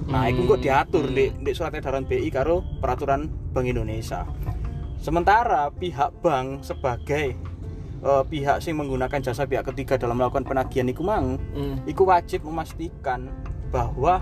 [0.10, 0.66] nah itu kok Hmm.
[0.66, 1.16] diatur Hmm.
[1.16, 4.26] di, di surat edaran BI karo peraturan Bank Indonesia
[5.00, 7.38] sementara pihak bank sebagai
[8.00, 11.80] eh, pihak sing menggunakan jasa pihak ketiga dalam melakukan penagihan iku mang Hmm.
[11.86, 13.30] iku wajib memastikan
[13.70, 14.20] bahwa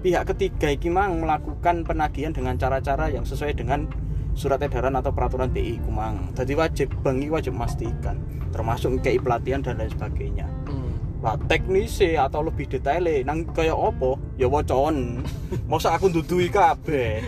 [0.00, 3.84] pihak ketiga iki mang melakukan penagihan dengan cara-cara yang sesuai dengan
[4.32, 6.32] surat edaran atau peraturan BI iku mang.
[6.32, 8.16] Jadi wajib bank iki wajib memastikan
[8.50, 10.46] termasuk kayak pelatihan dan lain sebagainya.
[10.66, 10.90] Hmm.
[11.20, 15.20] Lah teknisi atau lebih detailnya nang kaya opo ya wocon.
[15.68, 17.20] Masa aku ndudui kabeh.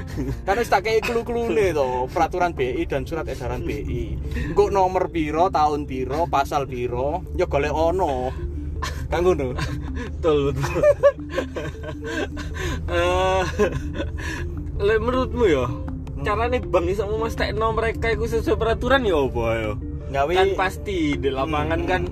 [0.48, 4.16] Wis tak kei klu-klune to, peraturan BI dan surat edaran BI.
[4.50, 8.32] Engko nomor piro, tahun piro, pasal piro, ya golek ono.
[9.12, 9.52] Kan ngono.
[10.18, 10.80] betul betul
[14.82, 15.66] le menurutmu ya
[16.22, 19.72] caranya bang iso memastikan mereka itu sesuai peraturan ya apa ya
[20.12, 21.90] kan pasti di lapangan Hmm.
[21.90, 22.02] kan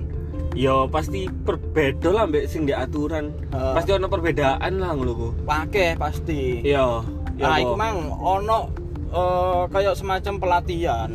[0.51, 3.73] ya pasti berbeda lah mbak sing di aturan Heeh.
[3.75, 6.59] pasti ada perbedaan lah ngono ku pakai pasti.
[6.59, 6.99] iya
[7.39, 8.67] nah, iku mang ono
[9.15, 11.11] eh, kayak semacam pelatihan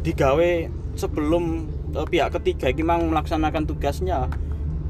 [0.00, 0.52] digawe
[0.96, 4.32] sebelum eh, pihak ketiga iki mang melaksanakan tugasnya.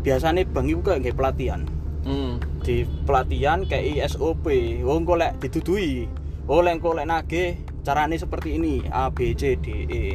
[0.07, 1.67] Biasanya bang iku kayak pelatihan.
[2.07, 2.39] Hmm.
[2.63, 4.47] Di pelatihan kayak SOP,
[4.87, 6.07] wong kok lek ditudui.
[6.47, 10.15] Oh lek kok lek nagih carane seperti ini A B C D E.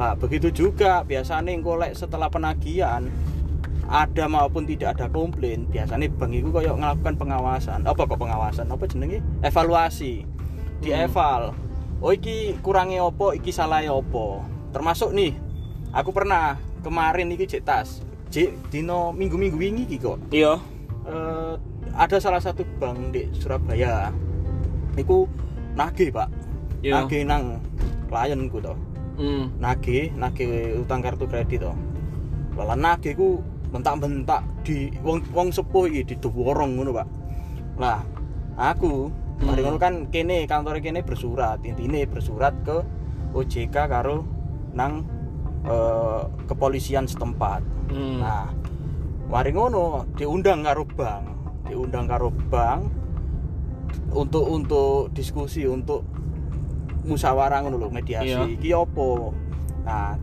[0.00, 3.04] Lah begitu juga biasanya engko lek setelah penagihan
[3.88, 8.84] ada maupun tidak ada komplain biasanya bank itu kayak melakukan pengawasan apa kok pengawasan apa
[8.84, 10.28] jenenge evaluasi
[10.84, 11.08] di Hmm.
[11.08, 11.42] eval
[12.04, 14.44] oh iki kurangnya opo iki salahnya opo
[14.76, 15.32] termasuk nih
[15.96, 20.20] aku pernah kemarin iki cek tas cek dino minggu-minggu ini iki kok?
[20.32, 20.60] Iya.
[21.08, 21.54] Eh,
[21.96, 24.12] ada salah satu bank di Surabaya.
[24.96, 25.24] Iku
[25.78, 26.28] nagih pak.
[26.78, 27.02] Iya.
[27.02, 27.58] nagih nang
[28.06, 28.78] klienku toh
[29.18, 29.58] hmm.
[29.58, 31.72] nagih nagih utang kartu kredit to.
[32.54, 37.08] Lala nagih ku bentak-bentak di wong wong sepuh iki didoworong ngono Pak.
[37.82, 38.00] Lah
[38.56, 39.10] aku
[39.42, 39.74] mari Hmm.
[39.74, 41.58] ngono kan kene kantor kene bersurat.
[41.66, 42.82] Intine bersurat ke
[43.34, 44.24] OJK karo
[44.72, 45.04] nang
[45.60, 48.20] eh, kepolisian setempat Hmm.
[48.20, 48.52] nah
[49.26, 51.24] mari ngono diundang karo bank
[51.64, 52.84] diundang karo bank
[54.10, 56.04] untuk untuk diskusi untuk
[57.02, 58.44] musyawarah ngono lho mediasi Iya.
[58.46, 59.32] iki opo
[59.82, 60.20] nah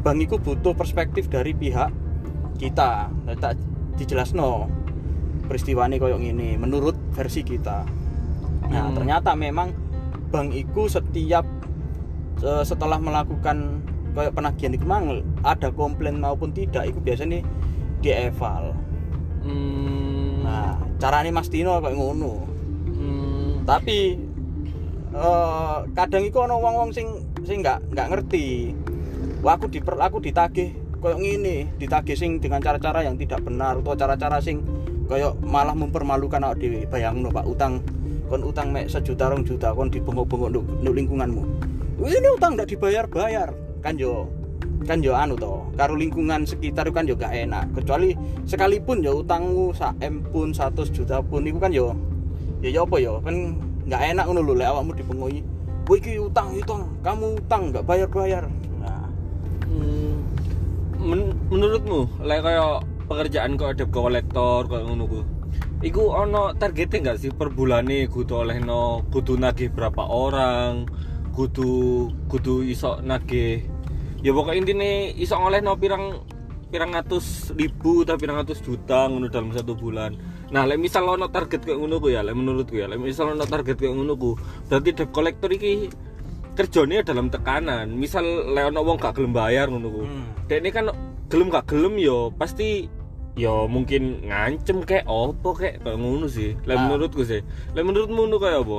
[0.00, 1.90] bank itu butuh perspektif dari pihak
[2.56, 3.58] kita tak
[3.96, 4.70] dijelasno
[5.42, 7.82] peristiwa ini koyok ini menurut versi kita
[8.64, 8.94] nah Hmm.
[8.94, 9.74] ternyata memang
[10.28, 11.42] bank itu setiap
[12.38, 13.82] eh, setelah melakukan
[14.16, 17.44] kayak penagihan itu memang ada komplain maupun tidak itu biasanya
[18.00, 18.72] dieval
[19.46, 20.42] Hmm.
[20.42, 22.42] nah caranya Mas Tino kayak ngono.
[22.90, 23.62] Hmm.
[23.62, 24.18] tapi
[25.14, 27.06] eh, kadang itu ono wong-wong sing
[27.46, 28.74] sing nggak nggak ngerti.
[29.46, 33.94] Wah, aku diper aku ditagih kayak ngene ditagih sing dengan cara-cara yang tidak benar atau
[33.94, 34.66] cara-cara sing
[35.06, 36.82] kayak malah mempermalukan awak dhewe.
[36.90, 37.78] Bayangno Pak utang
[38.26, 41.42] kon utang mek sejuta rong juta kon dibengok-bengok nduk nduk lingkunganmu.
[42.02, 44.28] Ini utang nggak dibayar-bayar kan yo
[44.86, 47.68] kan yo anu toh karo lingkungan sekitar kan yo gak enak.
[47.74, 48.14] Kecuali
[48.46, 51.96] sekalipun yo utangmu sak M pun 100 juta pun itu kan yo
[52.64, 53.36] ya ya apa ya kan
[53.86, 54.92] nggak enak ngono lho lek awakmu
[55.86, 58.44] Wih iki utang utang kamu utang nggak bayar bayar
[58.82, 59.06] nah.
[59.70, 60.18] Hmm.
[60.98, 62.42] Men- menurutmu lek
[63.06, 65.20] pekerjaan kok ada kolektor kok ngono ku?
[65.86, 70.90] Iku ono targetnya nggak sih per bulane kudu olehno kudu nagih berapa orang
[71.36, 71.70] kudu
[72.26, 73.60] kudu iso nagih
[74.24, 76.24] ya pokok intine iso ngolehno pirang
[76.66, 80.16] pirang ratus ribu atau pirang ratus juta ngono dalam satu bulan
[80.48, 83.44] nah lek misal ono target kayak ngono ku ya lek menurutku ya lek misal ono
[83.44, 84.30] target kayak ngono ku
[84.66, 85.92] berarti debt collector iki
[86.56, 90.24] kerjanya dalam tekanan misal lek ono wong gak gelem bayar ngono ku Hmm.
[90.46, 90.88] Dek ini kan
[91.28, 92.88] gelem gak gelem yo pasti
[93.36, 96.56] yo mungkin ngancem kayak opo kayak kayak ngono sih.
[96.64, 96.82] Lah Ah.
[96.88, 97.44] menurutku sih.
[97.76, 98.78] Lah menurutmu ngono kayak apa?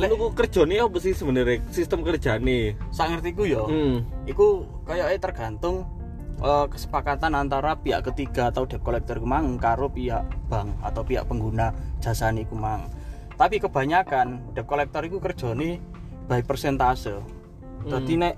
[0.00, 2.72] Lek- Ngono ku kerjane apa sih sebenarnya sistem kerjane?
[2.88, 4.00] sak ngertiku yo Hmm.
[4.24, 5.84] iku kayaknya tergantung
[6.40, 11.68] eh, kesepakatan antara pihak ketiga atau debt collector kemang karo pihak bank atau pihak pengguna
[12.00, 12.88] jasa niku mang
[13.36, 15.84] tapi kebanyakan debt collector iku kerjane
[16.26, 17.20] by persentase
[17.80, 18.34] Jadi nek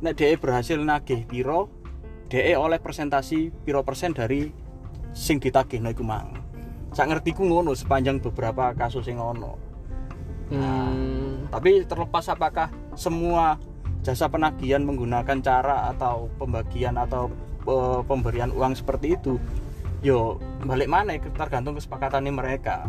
[0.00, 1.72] nek DE berhasil nagih piro,
[2.26, 4.52] DE oleh presentasi piro persen dari
[5.10, 6.36] sing ditagihno iku mang.
[6.92, 9.56] Sak ngertiku ngono sepanjang beberapa kasus yang ono.
[10.52, 11.48] Hmm.
[11.48, 13.56] Tapi terlepas apakah semua
[14.04, 17.32] jasa penagihan menggunakan cara atau pembagian atau
[17.64, 19.40] eh, pemberian uang seperti itu,
[20.04, 22.84] yo balik mana tergantung kesepakatannya mereka.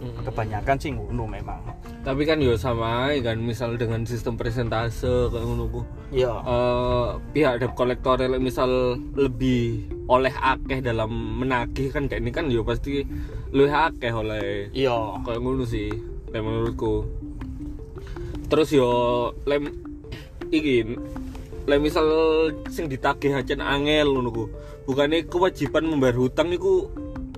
[0.00, 0.24] Mm-mm.
[0.24, 1.60] kebanyakan sih ngono memang
[2.00, 7.76] tapi kan yo sama kan misal dengan sistem presentase kayak ngono iya eh, pihak debt
[7.76, 13.04] collector lek misal lebih oleh akeh dalam menagih kan kayak ini kan yo pasti
[13.52, 15.92] lebih akeh oleh iya kayak ngono sih
[16.30, 17.06] lek menurutku.
[18.50, 18.90] Terus yo
[19.46, 19.70] lem
[20.50, 20.96] iki
[21.68, 22.06] lek misal
[22.72, 24.44] sing ditagih aja angel ngono ku.
[24.88, 26.90] Bukannya kewajiban membayar hutang iku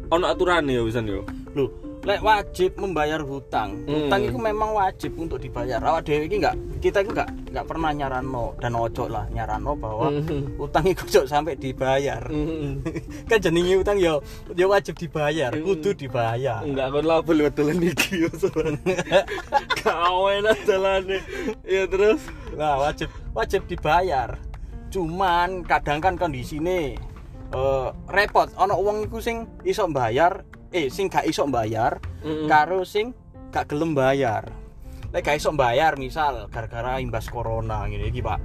[0.09, 1.27] ono aturan ya pisan yo?
[1.53, 1.69] Loh,
[2.03, 3.87] lek wajib membayar hutang.
[3.87, 4.11] Hmm.
[4.11, 5.79] Hutang itu memang wajib untuk dibayar.
[5.79, 10.11] Awak dhewe iki enggak kita itu enggak enggak pernah nyarano dan ojo lah nyarano bahwa
[10.11, 10.59] Hmm.
[10.59, 12.19] hutang itu ojo sampai dibayar.
[13.31, 14.19] kan jenenge hutang ya
[14.53, 15.63] ya wajib dibayar, Hmm.
[15.63, 16.67] kudu dibayar.
[16.67, 18.31] enggak kon label betulan iki yo
[19.83, 21.19] kawen jalane
[21.63, 22.21] ya terus
[22.53, 24.37] Nah, wajib wajib dibayar.
[24.93, 27.01] Cuman kadang kan kondisine
[27.53, 32.49] eh repot ana wong iku sing iso bayar, eh sing gak iso bayar Mm-mm.
[32.49, 33.13] karo sing
[33.53, 34.49] gak gelem bayar.
[35.13, 38.41] Lek gak iso bayar misal gara-gara imbas corona ngene iki, Pak.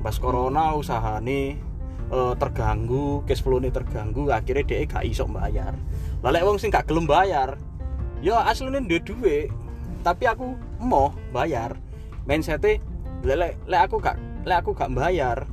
[0.00, 1.60] Imbas corona usahane
[2.08, 5.76] eh, terganggu, cash flow-ne terganggu, akhirnya dia gak iso bayar.
[6.24, 7.60] Lah lek wong sing gak gelem bayar,
[8.24, 9.46] ya aslinya duwe duit,
[10.00, 11.76] tapi aku mau bayar.
[12.24, 12.80] Mindset-e
[13.20, 14.16] lek lek lek aku gak
[14.48, 15.44] lek aku gak bayar.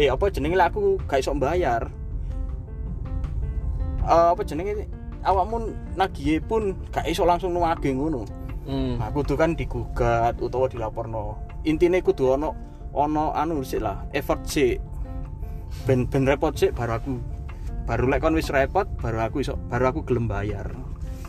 [0.00, 1.92] Eh apa jenenge lek aku gak iso bayar?
[4.08, 4.88] Eh, apa jenenge
[5.24, 8.22] awakmu nagihe pun gak iso langsung nuwage ngono.
[8.68, 9.00] Hmm.
[9.00, 11.40] Nah, kudu kan digugat utawa dilaporno.
[11.64, 12.52] Intine kudu ono
[12.92, 14.78] ono anu sik lah, effort sik.
[15.88, 17.12] Ben ben repot sik baru aku
[17.88, 20.68] baru lek kon wis repot baru aku iso baru aku gelem bayar.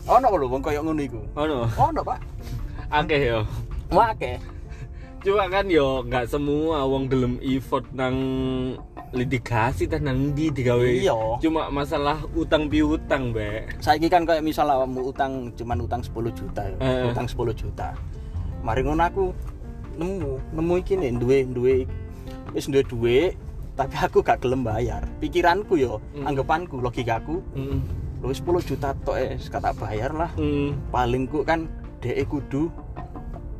[0.04, 1.20] Ono lho wong koyo ngono iku.
[1.36, 2.20] ono Ono, Pak.
[2.90, 3.40] akeh yo
[3.94, 4.42] Wake.
[5.20, 8.16] cuma kan yo nggak semua wong gelem effort nang
[9.10, 11.42] litigasi ta nang di digawe Iya.
[11.42, 16.62] cuma masalah utang piutang be Saiki kan kayak misal awakmu utang cuman utang 10 juta
[16.62, 16.76] ya.
[16.78, 17.10] Eh.
[17.10, 17.90] Utang 10 juta.
[18.62, 19.24] Mari ngono aku
[19.98, 21.74] nemu, nemu iki nih duwe duwe
[22.54, 23.18] wis duwe duwe
[23.74, 25.02] tapi aku gak gelem bayar.
[25.18, 26.28] Pikiranku yo, Hmm.
[26.28, 27.78] anggapanku, logikaku, mm.
[28.20, 30.30] lu 10 juta tok eh kata bayar lah.
[30.36, 30.76] Mm.
[30.92, 31.64] Paling ku kan
[32.04, 32.68] DE kudu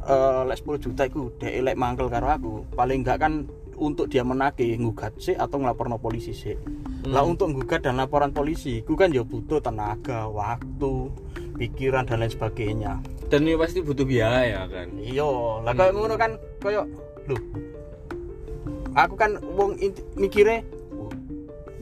[0.05, 2.53] eh lek 10 juta iku DE lek mangkel karo aku.
[2.77, 3.49] Paling enggak kan
[3.81, 6.55] untuk dia menagih ngugat sih atau ngelaporno polisi sih.
[7.09, 7.33] Lah Hmm.
[7.33, 11.09] untuk ngugat dan laporan polisi, ku kan ya butuh tenaga, waktu,
[11.57, 12.93] pikiran dan lain sebagainya.
[13.31, 16.83] dan ini pasti butuh biaya kan Iya, lah kayak ngono kan kayak
[17.31, 17.37] lho.
[18.99, 19.79] Aku kan wong
[20.19, 20.67] mikire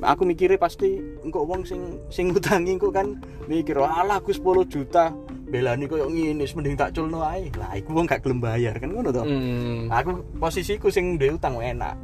[0.04, 3.16] aku mikire pasti engko wong sing sing ngutangi engko kan
[3.48, 5.10] mikir alah aku 10 juta
[5.48, 7.48] belani koyo ngene mending tak culno ae.
[7.56, 9.24] Lah iku wong gak gelem bayar kan ngono to.
[9.24, 9.88] Mm.
[9.88, 11.96] Aku posisiku sing duwe utang enak.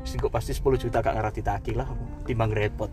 [0.00, 1.88] Wis engko pasti 10 juta gak ngerti ditagih lah
[2.24, 2.90] timbang repot.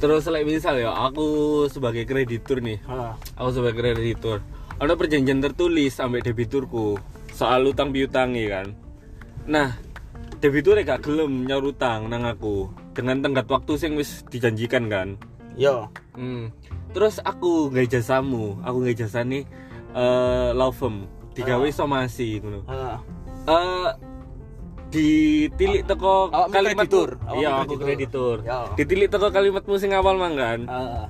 [0.00, 3.20] terus like misal ya aku sebagai kreditur nih Ha.
[3.36, 4.40] aku sebagai kreditur
[4.80, 6.96] ada perjanjian tertulis sampai debiturku
[7.36, 8.72] soal utang piutangi kan
[9.44, 9.76] nah
[10.40, 15.20] debitur gak gelem nyaur utang nang aku dengan tenggat waktu sing wis dijanjikan kan
[15.58, 15.90] Yo.
[16.16, 16.48] Hmm.
[16.90, 19.46] Terus aku nggak jasamu, aku nggak jasa nih
[19.90, 21.74] eh law firm digawe Ah.
[21.74, 22.66] somasi ngono.
[22.66, 22.98] Ha.
[23.46, 23.88] Eh
[24.90, 27.08] ditilik teko Awakmu kalimat kreditur?
[27.22, 28.36] Awakmu Iya, aku kreditur?
[28.42, 28.58] Ya.
[28.74, 30.66] Ditilik teko kalimatmu sing awal mang kan.
[30.66, 31.06] Ha.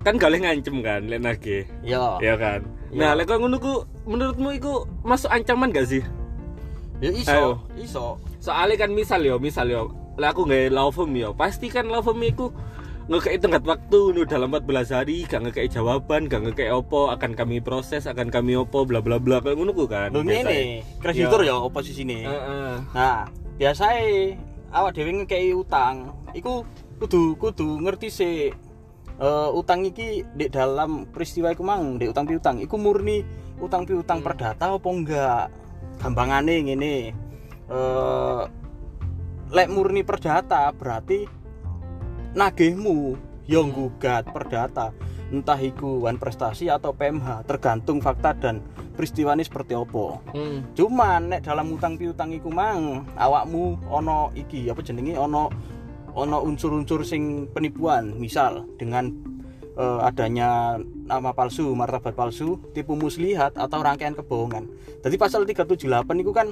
[0.00, 1.64] Kan gak boleh ngancem kan lek nagih.
[1.84, 2.16] Yo.
[2.18, 2.60] Iya kan.
[2.88, 2.96] Ya.
[2.96, 6.00] Nah, lek ngono ku menurutmu iku masuk ancaman gak sih?
[7.00, 7.50] Ya iso, Ayo.
[7.76, 8.06] iso.
[8.40, 12.00] Soalnya kan misal yo, misal yo, lek aku nggak law firm yo, pasti kan law
[12.00, 12.52] firm iku
[13.10, 17.58] ngekei tenggat waktu nu dalam 14 hari gak ngekei jawaban gak ngekei opo akan kami
[17.58, 21.58] proses akan kami opo bla bla bla kayak ngono kan Lho ngene, kreditur Iya.
[21.58, 22.22] ya oposisine.
[22.22, 22.72] Heeh.
[22.94, 23.26] Nah,
[23.58, 24.38] biasae
[24.70, 26.62] awak dhewe ngekei utang, iku
[27.02, 28.54] kudu kudu ngerti sih
[29.18, 33.26] eh, utang iki di dalam peristiwa iku mang di utang piutang iku murni
[33.58, 35.44] utang piutang perdata apa enggak
[35.98, 36.94] gampangane ngene
[37.74, 38.42] eh
[39.50, 41.39] lek murni perdata berarti
[42.34, 43.18] nagihmu
[43.50, 44.94] yang gugat perdata.
[45.30, 48.62] Entah iku wan prestasi atau PMH tergantung fakta dan
[48.98, 50.18] peristiwa ini seperti apa.
[50.34, 50.66] Hmm.
[50.74, 55.14] cuman nek dalam utang piutang iku mang awakmu ono iki apa jenenge?
[55.14, 55.50] Ono
[56.18, 58.18] ono unsur-unsur sing penipuan.
[58.18, 59.06] Misal dengan
[59.78, 64.66] eh, adanya nama palsu martabat palsu tipu muslihat atau rangkaian kebohongan.
[65.02, 66.50] Jadi pasal 378 itu kan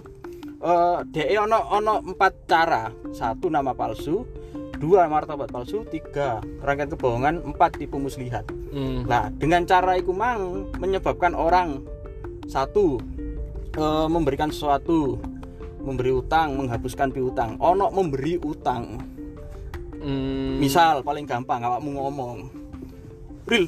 [0.59, 2.95] eh DE ono ono empat cara.
[3.11, 4.23] Satu nama palsu
[4.79, 9.09] dua martabat palsu tiga rangkaian kebohongan empat tipu muslihat Hmm.
[9.09, 11.81] Nah, dengan cara itu mang menyebabkan orang
[12.49, 13.01] satu
[13.77, 15.17] eh, memberikan sesuatu,
[15.81, 17.57] memberi utang, menghapuskan piutang.
[17.61, 19.01] Ono memberi utang.
[19.99, 20.61] Hmm.
[20.61, 22.37] Misal paling gampang awakmu ngomong,
[23.49, 23.67] "Ril,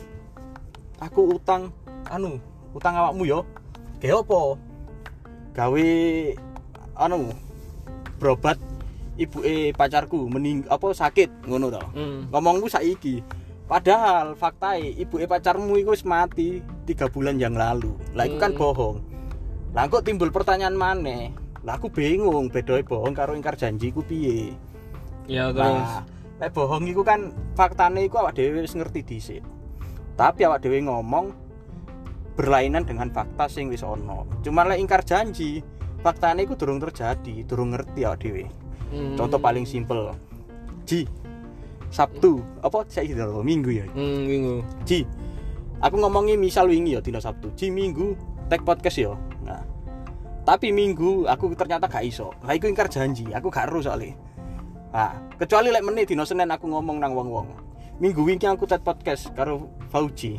[1.00, 1.72] aku utang
[2.12, 2.38] anu
[2.70, 3.40] utang awakmu yo
[3.98, 4.40] gawe apa
[5.56, 5.88] gawe
[7.02, 7.34] anu
[8.22, 8.56] berobat
[9.20, 12.26] ibu eh pacarku mening apa sakit ngono to Hmm.
[12.33, 13.20] ngomongku saiki
[13.68, 18.61] padahal fakta ibu eh pacarmu itu mati tiga bulan yang lalu lah itu kan Hmm.
[18.61, 18.96] bohong
[19.70, 21.28] lah kok timbul pertanyaan mana
[21.61, 24.56] lah aku bingung bedoe bohong karo ingkar janji ku piye
[25.30, 25.62] Ya terus.
[25.62, 26.02] Nah,
[26.42, 29.46] lek bohong iku kan faktane iku awak dhewe wis ngerti dhisik.
[30.18, 31.30] Tapi awak dhewe ngomong
[32.35, 34.26] berlainan dengan fakta sing wis ono.
[34.42, 35.62] Cuma lek ingkar janji,
[36.02, 38.50] faktane iku durung terjadi, durung ngerti awak dhewe.
[38.90, 39.14] Hmm.
[39.14, 40.14] Contoh paling simpel.
[40.85, 41.07] Ji.
[41.90, 43.87] Sabtu, apa saiki dino Minggu ya?
[43.90, 44.61] Hmm, bingung.
[44.87, 45.03] Ji.
[45.83, 47.50] Aku ngomongi misal wingi ya dino Sabtu.
[47.59, 48.14] Ji Minggu
[48.46, 49.14] tag podcast ya.
[49.42, 49.62] Nah.
[50.46, 52.35] Tapi Minggu aku ternyata gak iso.
[52.42, 54.14] Lah iku ingkar janji, aku gak ero soalnya.
[54.90, 57.48] Nah, kecuali lek menit dino Senin aku ngomong nang wong-wong.
[58.03, 60.38] Minggu wingi aku tag podcast karo Fauji.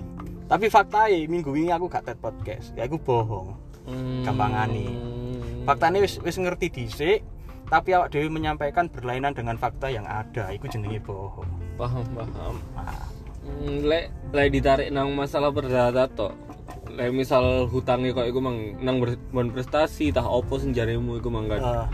[0.51, 2.75] Tapi faktae minggu wingi aku gak tag podcast.
[2.75, 3.55] Ya aku bohong.
[3.87, 4.23] Hmm.
[4.27, 4.87] Gampangane.
[5.63, 7.21] Faktane wis wis ngerti dhisik,
[7.71, 10.51] tapi awak dhewe menyampaikan berlainan dengan fakta yang ada.
[10.51, 11.47] Iku jenenge bohong.
[11.79, 12.55] Paham, paham.
[12.75, 13.07] Nah,
[13.41, 16.29] Hmm, lek lek ditarik nang masalah perdata to.
[16.91, 19.17] Lek misal hutangnya kok iku mang nang ber,
[19.49, 21.57] prestasi tah opo sing jaremu iku mang kan.
[21.57, 21.87] eh,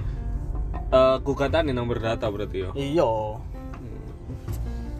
[0.87, 2.71] Eh gugatane nang berdata berarti yo.
[2.73, 3.07] iya.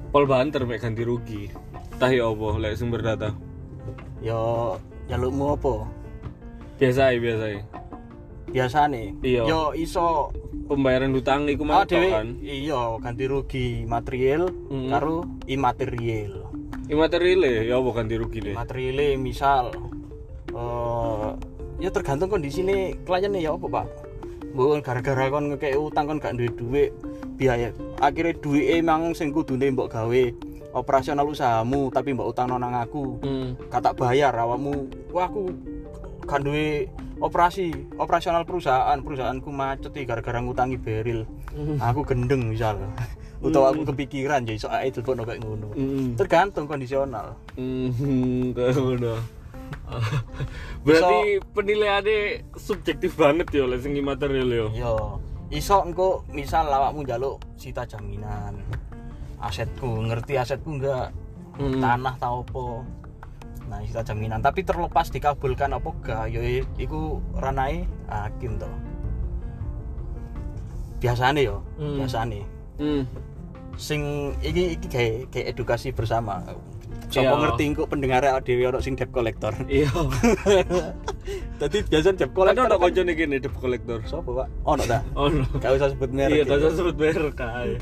[0.07, 1.51] Pol banter mek ganti rugi.
[1.97, 3.35] Tah ya opo lek sing berdata.
[4.23, 4.39] Ya
[5.07, 5.83] jalukmu apa?
[6.79, 7.59] Biasa biasa ae.
[8.47, 9.03] Biasane.
[9.19, 9.43] Iya.
[9.43, 10.31] Yo iso
[10.67, 12.27] Pembayaran hutang iku mang dhewe kan.
[12.39, 14.91] iya ganti rugi material Mm.
[14.91, 16.34] karo imaterial.
[16.88, 18.53] Imaterial ya opo ganti rugi deh.
[18.53, 19.71] Material misal
[20.51, 21.30] eh
[21.77, 23.86] ya tergantung kondisine kliennya ya apa, Pak.
[24.51, 26.91] Mbok gara-gara kon ngekek utang kon gak duwe duit
[27.38, 30.23] biaya akhirnya duit emang sing kudune mbok gawe
[30.73, 33.53] operasional usahamu tapi mbok utang nang aku Hmm.
[33.69, 35.53] kata bayar awakmu wah aku
[36.35, 36.91] duwe
[37.23, 38.99] operasi operasional perusahaan.
[38.99, 41.23] Perusahaanku macet nih gara-gara ngutangi beril
[41.79, 42.75] aku gendeng misal.
[43.45, 45.69] Utawa aku kepikiran jadi soalnya itu kok kayak ngono.
[45.77, 46.17] Hmm.
[46.19, 47.37] tergantung kondisional.
[47.55, 49.15] Hmm, ngono.
[50.85, 54.67] Berarti penilaiannya subjektif banget ya oleh sing material yo.
[54.75, 54.95] yo.
[55.47, 58.59] Iso engko misal awakmu njaluk sita jaminan.
[59.39, 61.15] Asetku ngerti asetku enggak
[61.57, 61.81] Hmm.
[61.81, 62.85] tanah tau apa
[63.67, 66.41] nah sita jaminan tapi terlepas dikabulkan apa enggak yo
[66.77, 66.99] iku
[67.36, 68.67] ranai hakim to
[70.97, 71.97] biasane yo Hmm.
[71.97, 72.41] biasane
[72.77, 73.03] Hmm.
[73.75, 74.01] sing
[74.39, 76.41] iki iki kayak kayak edukasi bersama
[77.08, 77.39] Sopo Iya.
[77.39, 79.56] ngerti kok pendengar dhewe ono sing debt collector.
[79.63, 79.88] Iya.
[81.60, 82.67] Dadi biasa debt Kan collector.
[82.67, 84.03] ada koncone gini debt collector.
[84.03, 84.51] Sopo, Pak?
[84.67, 84.99] Ono ta?
[85.15, 85.47] Oh no.
[85.56, 86.36] Gak usah sebut merek.
[86.36, 86.51] Iya, ya.
[86.51, 87.80] gak usah sebut merek kae.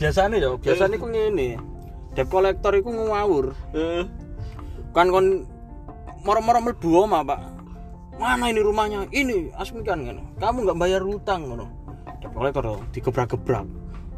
[0.00, 1.60] Biasane yo, biasane ku ngene.
[2.16, 3.52] Debt collector iku ngawur.
[3.76, 4.08] Eh,
[4.90, 5.46] Kan kon
[6.26, 7.40] moro-moro mlebu omah, Pak.
[8.20, 9.08] Mana ini rumahnya?
[9.08, 10.16] Ini asmikan kan.
[10.36, 11.66] Kamu nggak bayar utang ngono.
[12.20, 13.64] Debt collector tuh digebrak-gebrak.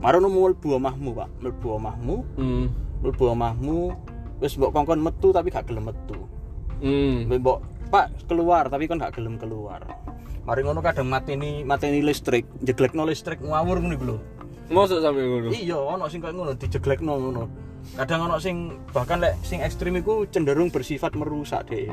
[0.03, 1.29] Marono mlebu omahmu, Pak.
[1.39, 2.67] Mlebu omahmu, Hmm.
[3.05, 3.95] mlebu omahmu
[4.43, 6.19] wis mbok kongkon metu tapi gak gelem metu.
[6.83, 7.31] Hmm.
[7.31, 7.63] Mbok
[7.95, 9.87] Pak keluar tapi kan gak gelem keluar.
[10.43, 14.19] Mari ngono kadang mateni mateni listrik, jeglekno listrik ngawur ngono iku lho.
[14.75, 15.55] Mosok sampe ngono.
[15.55, 17.43] Iya, ono sing kayak ngono dijeglekno ngono.
[17.92, 21.92] Kadang ono sing bahkan lek sing ekstrim iku cenderung bersifat merusak deh.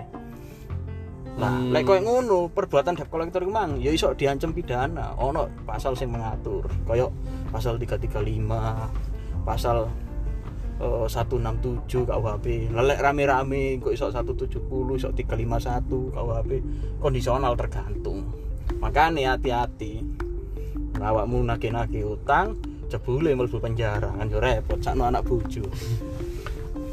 [1.40, 1.72] Nah, Hmm.
[1.72, 5.16] lek koyo ngono, perbuatan debt collector iku mang ya iso diancam pidana.
[5.20, 7.16] Ono pasal sing mengatur, koyo
[7.48, 8.92] pasal 335,
[9.48, 9.88] pasal
[10.80, 12.72] eh, 167 KUHP.
[12.72, 16.52] Lelek rame-rame kok iso 170, iso 351 KUHP.
[17.00, 18.32] Kondisional tergantung.
[18.80, 20.04] Makanya hati-hati.
[21.00, 25.64] Awakmu nagih-nagih utang, jebule mlebu penjara kan yo repot sakno anak bojo.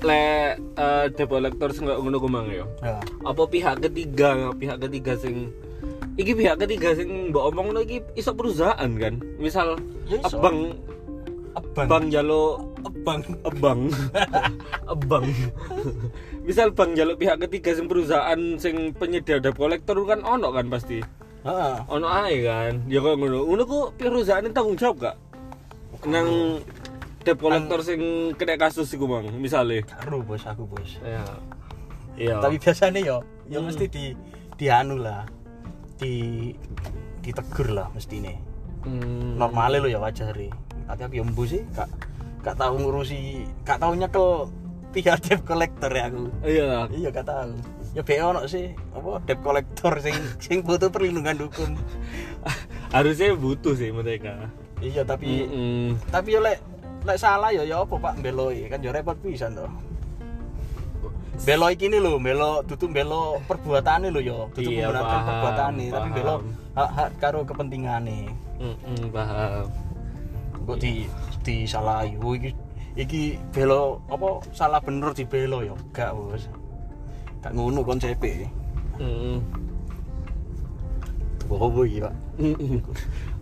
[0.04, 2.68] Lek eh, debt collector sing koyo ngono ku mang yo.
[2.78, 3.00] Ya.
[3.24, 5.48] Apa pihak ketiga, pihak ketiga sing
[6.14, 9.14] iki pihak ketiga sing mbok omongno iki iso perusahaan kan.
[9.36, 10.36] Misal Ya iso.
[10.36, 10.76] abang
[11.56, 11.88] Abang.
[11.88, 13.24] bang jalo Abang.
[13.48, 13.80] abang
[14.86, 15.24] abang
[16.46, 21.00] misal bang jaluk pihak ketiga sing perusahaan sing penyedia debt collector kan ono kan pasti
[21.40, 21.74] Heeh.
[21.88, 25.16] ono ae kan ya kok ngono ngono ku perusahaan tanggung jawab gak
[26.04, 26.60] nang
[27.24, 28.00] debt collector sing
[28.36, 31.00] kena kasus iku bang misale Karo bos aku bos.
[31.00, 31.24] ya
[32.16, 33.68] iya Tapi biasanya yo, yo Hmm.
[33.68, 34.04] mesti di
[34.54, 35.26] dianu lah.
[35.96, 36.52] Di
[37.20, 38.38] ditegur lah mesti nih.
[38.84, 39.36] Hmm.
[39.36, 40.30] Normalnya lo ya wajar
[40.86, 41.90] Tapi aku yang sih gak
[42.46, 44.46] gak tahu ngurusi, gak tahu nyekel
[44.94, 46.30] pihak debt collector ya aku.
[46.46, 47.52] iya Iya gak tahu.
[47.92, 51.74] Ya be ono sih apa debt collector sing sing butuh perlindungan hukum.
[52.94, 54.46] harusnya butuh sih mereka
[54.76, 55.96] Iya tapi Mm-mm.
[56.12, 56.60] tapi yo lek
[57.02, 58.20] lek salah ya ya apa Pak?
[58.20, 59.64] Mbeloi kan yo repot pisan to.
[61.36, 65.84] belo iki nih lho belo tutup belo perbuatane lho yo tutup Iya, membenarkan paham, perbuatane.
[65.92, 66.34] Tapi belo
[66.72, 68.18] hak hak karo kepentingane.
[68.56, 69.68] Mm-mm, paham.
[70.64, 71.04] Kok di
[71.44, 72.16] disalahi.
[72.24, 72.50] Oh iki
[72.96, 73.22] iki
[73.52, 75.76] belo apa salah bener di belo yo.
[75.92, 76.48] Gak bos.
[77.44, 78.48] Gak ngono konsepe
[78.96, 79.36] Mm-mm.
[81.46, 82.14] Bobo iki pak.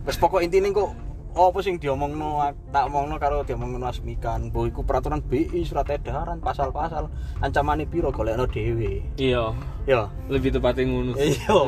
[0.03, 0.91] Wes pokok intine kok
[1.35, 2.39] apa sing diomongno
[2.71, 7.11] tak omongno karo diomongno Asmikan bahwa iku peraturan BI surat edaran pasal-pasal.
[7.43, 9.03] Ancamane piro golekno dhewe?
[9.19, 9.51] Iya.
[9.83, 11.11] Ya lebih tepatnya ngono.
[11.19, 11.59] Iya.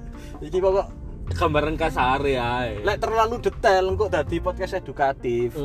[0.46, 0.86] Iki pokok
[1.26, 5.58] gambaran kasar ya lek terlalu detail kok dadi podcast edukatif.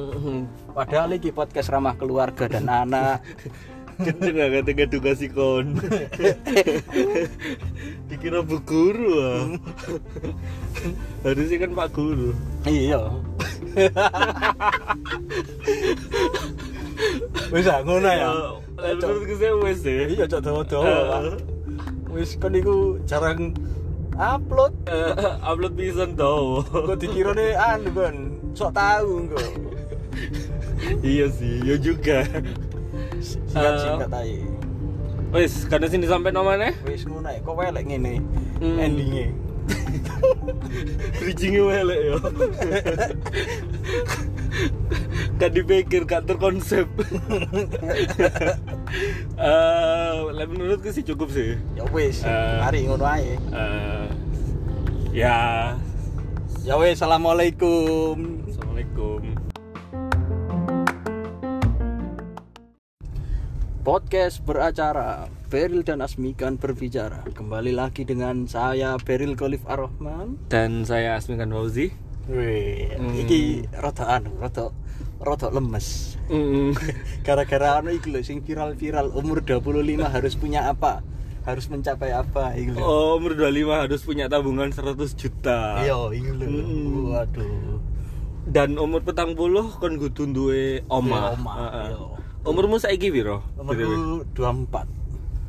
[0.74, 3.22] Padahal iki podcast ramah keluarga dan anak.
[4.01, 5.78] Kenceng gak kata edukasi kon.
[8.09, 9.45] Dikira bu guru ah.
[11.22, 12.34] harusnya kan pak guru.
[12.66, 13.14] Iya
[17.51, 18.30] wis ngono ya
[18.78, 21.36] menurutku saya wes deh iya cok dawa-dawa
[22.11, 23.55] wis kan iku jarang
[24.11, 24.76] upload.
[25.41, 28.15] Upload pisan tau kok dikira nih anu kan
[28.53, 29.49] sok tahu kok
[31.01, 32.28] iya sih ya juga
[33.24, 34.43] singkat singkat aja
[35.32, 38.19] wes karena sini sampai nomornya wis ngono ae kok welek ngene
[38.61, 38.78] Hmm.
[41.22, 42.18] Bridgingnya welek ya
[45.41, 46.86] kan dipikir kan terkonsep.
[50.32, 51.57] Lah menurutku sih cukup sih.
[51.74, 52.57] Ya wis Eh.
[52.62, 53.38] mari ngono ae.
[53.39, 54.05] Eh,
[55.16, 55.74] ya.
[56.62, 58.45] Ya wis assalamualaikum.
[58.45, 59.50] Assalamualaikum
[63.82, 71.17] podcast beracara Beril dan Asmikan berbicara kembali lagi dengan saya Beril Khalif Ar-Rahman dan saya
[71.17, 71.89] Asmikan Fauzi
[72.29, 73.17] Wih, Hmm.
[73.17, 74.69] iki rada anu, rada
[75.17, 76.15] rada lemes.
[76.29, 76.77] Mm.
[77.25, 79.73] Gara-gara anu iki lho sing viral-viral umur 25
[80.05, 81.01] harus punya apa?
[81.41, 86.45] Harus mencapai apa oh umur 25 harus punya tabungan 100 juta Iya, lho.
[86.45, 87.09] Mm.
[87.09, 87.82] Waduh.
[88.41, 91.88] dan umur petang puluh kon kudu duwe oma, omah, Heeh.
[91.89, 92.20] iya.
[92.41, 94.87] Umurmu saiki piro Umurku 24.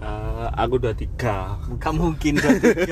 [0.03, 2.91] Eh, aku 23 Bukan mungkin 23.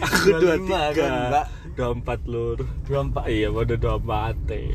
[0.06, 1.46] aku 25 23 kan, Mbak.
[1.74, 3.26] 24 lur 24.
[3.28, 4.70] iya pada 24 eh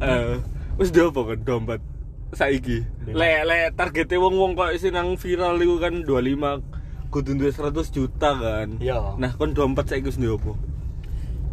[0.00, 0.36] eh
[0.80, 1.80] wis do apa kan 24
[2.32, 2.78] saiki
[3.10, 7.74] le le targetnya wong wong kok sing nang viral iku kan 25 kudu duwe 100
[7.90, 9.18] juta kan Iya.
[9.20, 10.52] nah kon 24 saiki wis apa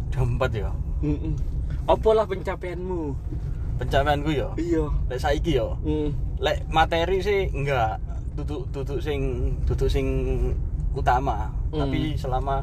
[0.08, 0.72] 24 ya.
[1.04, 1.34] Heeh.
[1.84, 3.12] Apa lah pencapaianmu?
[3.78, 4.48] Pencapaianku ya.
[4.58, 4.84] Iya.
[5.08, 5.66] Lek saiki ya.
[5.86, 6.10] Mm.
[6.42, 8.02] Lek materi sih enggak
[8.46, 10.06] tutuk sing tutuk sing
[10.94, 11.50] utama.
[11.70, 11.86] Hmm.
[11.86, 12.62] Tapi selama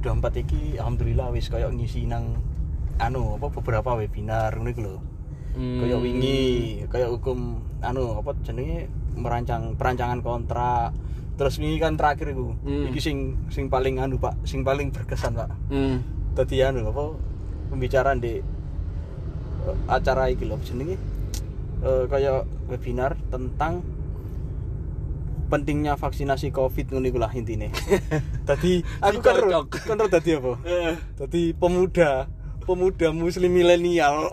[0.00, 2.36] 24 iki alhamdulillah wis koyo ngisi nang
[3.00, 4.96] anu apa beberapa webinar ngono iku lho.
[5.54, 5.80] Hmm.
[5.86, 10.90] Kayak wingi, kayak hukum anu apa jenenge merancang perancangan kontrak.
[11.34, 12.54] Terus wingi kan terakhir iku.
[12.62, 12.90] Hmm.
[12.92, 13.18] Iki sing
[13.50, 15.50] sing paling anu Pak, sing paling berkesan Pak.
[15.70, 16.04] Hmm.
[16.34, 17.04] Tadi anu apa
[17.70, 18.38] pembicaraan di
[19.88, 20.96] acara iki lho jenenge
[21.84, 23.84] eh, kayak webinar tentang
[25.52, 27.68] pentingnya vaksinasi covid ngono iku lah intine.
[28.48, 29.36] Tadi aku kan
[29.68, 30.52] kan ro dadi apa?
[30.64, 30.94] Eh.
[31.14, 32.26] Tadi pemuda
[32.64, 34.32] pemuda muslim milenial.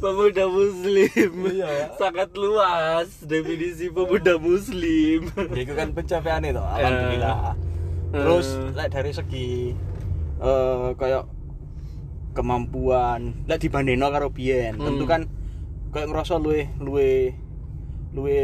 [0.00, 1.92] pemuda muslim Iya.
[2.00, 7.36] sangat luas definisi pemuda muslim ya itu kan pencapaian itu alhamdulillah.
[7.52, 7.54] Eh.
[8.14, 8.46] Terus
[8.76, 9.48] lek dari segi
[10.40, 11.33] eh kayak
[12.34, 13.46] kemampuan.
[13.46, 14.84] Lek dibandingno karo biyen Hmm.
[14.84, 15.30] tentu kan
[15.94, 17.32] kayak ngerasa luwe luwe
[18.12, 18.38] luwe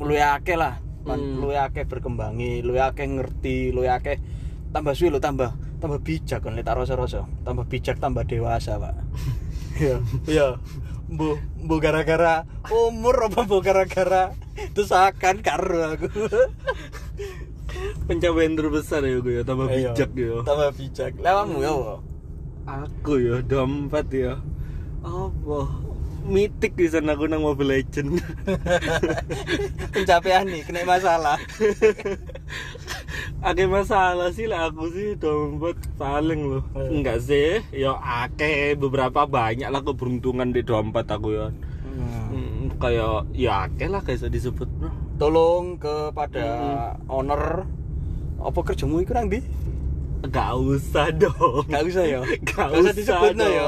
[0.00, 0.80] luwe akeh lah.
[1.04, 1.40] Hmm.
[1.40, 4.20] luwe akeh berkembangi luwe akeh ngerti luwe akeh
[4.68, 7.24] tambah suwe lo tambah tambah bijak kan tak rasa-rasa.
[7.44, 8.96] Tambah bijak tambah dewasa pak.
[9.78, 9.96] Iya
[10.26, 10.46] iya.
[11.06, 14.34] Bu bu gara-gara umur apa bu gara-gara
[14.74, 16.10] desakan karo aku?
[18.10, 19.42] Pencapaian terbesar ya gue ya.
[19.46, 20.36] Tambah Iya, bijak ya.
[20.42, 21.12] Tambah bijak.
[21.20, 21.72] Lewatmu ya?
[22.68, 24.34] Aku ya dompet ya.
[25.00, 25.60] Apa?
[26.28, 28.20] Mitik di sana aku nang Mobile Legend.
[29.96, 31.40] Pencapaian nih kena masalah.
[33.48, 36.64] Ake masalah sih lah aku sih dompet paling loh.
[36.76, 36.90] Eh.
[36.90, 41.48] enggak sih ya ake beberapa banyak lah keberuntungan di dompet aku ya.
[41.98, 44.66] Hmm, kayak ya ake lah kayak disebut
[45.16, 46.46] tolong kepada
[47.06, 47.64] owner
[48.38, 49.42] apa kerjamu itu nang di
[50.18, 51.62] Gak usah dong.
[51.70, 52.20] Gak usah ya.
[52.42, 53.66] Gak usah usah disebut no ya.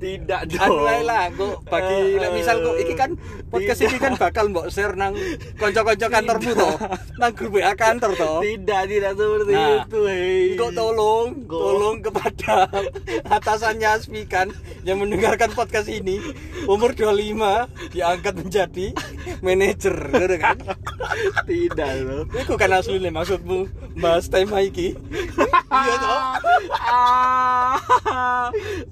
[0.00, 0.62] Tidak dong.
[0.64, 3.10] Anu lah, kok bagi lek misal kok iki kan
[3.52, 3.90] podcast Tidak.
[3.92, 5.12] iki kan bakal mbok share nang
[5.54, 6.70] kanca-kanca kantormu to,
[7.16, 8.30] nang grup WA kantor to.
[8.40, 10.56] Tidak, tidak seperti Nah, itu, hei.
[10.56, 12.54] Kok tolong, Kok- tolong kepada
[13.28, 14.48] atasannya Asmikan
[14.82, 16.18] yang mendengarkan podcast ini
[16.64, 18.86] umur 25 diangkat menjadi
[19.40, 20.56] manajer, ngono kan?
[21.44, 22.24] Tidak loh.
[22.32, 23.68] Iku kan asline maksudmu
[24.00, 24.96] bahas tema iki.
[25.74, 26.20] Iya toh?
[26.78, 27.74] ah,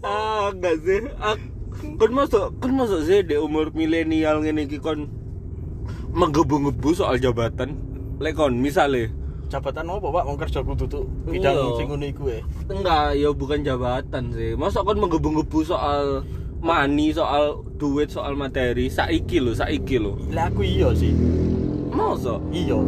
[0.03, 1.07] ah, enggak sih.
[1.17, 1.37] Ah,
[1.99, 5.07] kan masuk, kan masuk sih di umur milenial ngene iki kon
[6.11, 7.79] menggebu-gebu soal jabatan.
[8.19, 9.11] Lek kon misale
[9.47, 10.25] Jabatan apa, Pak?
[10.25, 11.77] Mau kerja kudu tuh bidang Iya.
[11.77, 12.41] sing ngono iku e.
[12.73, 14.57] enggak ya bukan jabatan sih.
[14.57, 16.25] Masa kon menggebu-gebu soal
[16.65, 18.89] money, soal duit, soal materi.
[18.89, 20.17] Saiki lho, saiki lho.
[20.33, 21.13] Lah aku iya sih.
[21.93, 22.41] Masa?
[22.49, 22.81] Iya.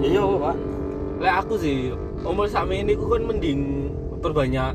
[0.00, 0.56] Iya, Pak.
[1.20, 1.92] Lek aku sih
[2.24, 3.92] umur sama ini aku kan mending
[4.24, 4.72] perbanyak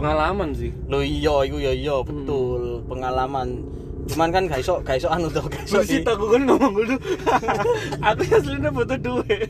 [0.00, 0.72] pengalaman sih.
[0.88, 3.60] Lo iya, iku ya iya betul pengalaman.
[4.08, 6.96] Cuman kan gak iso, gak iso anu to, gak iso di- aku kan ngomong dulu.
[8.00, 9.44] aku aslinya butuh duit.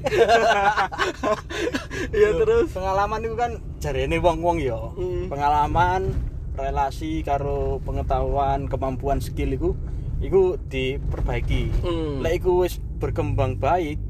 [2.21, 2.75] ya terus.
[2.75, 4.75] pengalaman itu kan jarene wong-wong ya.
[4.99, 5.31] Hmm.
[5.31, 6.11] Pengalaman
[6.59, 9.71] relasi karo pengetahuan, kemampuan skill iku
[10.19, 11.71] iku diperbaiki.
[11.87, 12.19] Hmm.
[12.21, 14.03] Lek iku wis berkembang baik,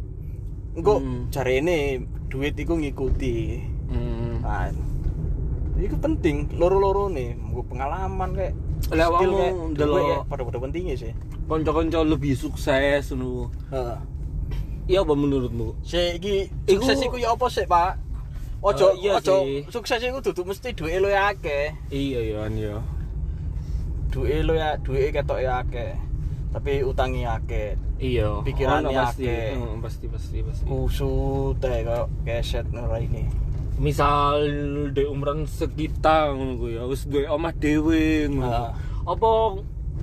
[0.72, 1.26] engko Hmm.
[1.28, 3.58] jarene duit iku ngikuti.
[3.90, 4.38] Hmm.
[4.40, 4.70] Nah,
[5.76, 8.54] itu penting loro-loro nih, nggo pengalaman kayak
[8.86, 9.20] ndelok-
[9.74, 11.12] duit kayak pada-pada pentingnya sih.
[11.46, 13.50] Konco-konco lebih sukses ngono.
[13.70, 13.98] Heeh.
[14.86, 15.78] Iya apa menurutmu?
[15.82, 17.94] Sik iki sukses iku ya apa sih, Pak?
[18.60, 19.64] Ojo, Eh, iya ojo sih.
[19.70, 21.72] sukses iku duduk mesti duwe luwih akeh.
[21.88, 22.76] Iya iya kan ya.
[24.10, 25.94] Duwe luwih duwe ketok ya akeh.
[26.50, 27.78] Tapi utangi akeh.
[28.01, 28.40] Iya.
[28.40, 29.28] Pikirannya Ono pasti.
[29.28, 30.64] Hmm, pasti pasti pasti.
[30.64, 33.24] Kusut teh kok keset ora ini.
[33.80, 34.44] misal
[34.92, 38.76] di umuran sekitar ngono ya wis duwe omah dhewe ngono.
[39.07, 39.30] Apa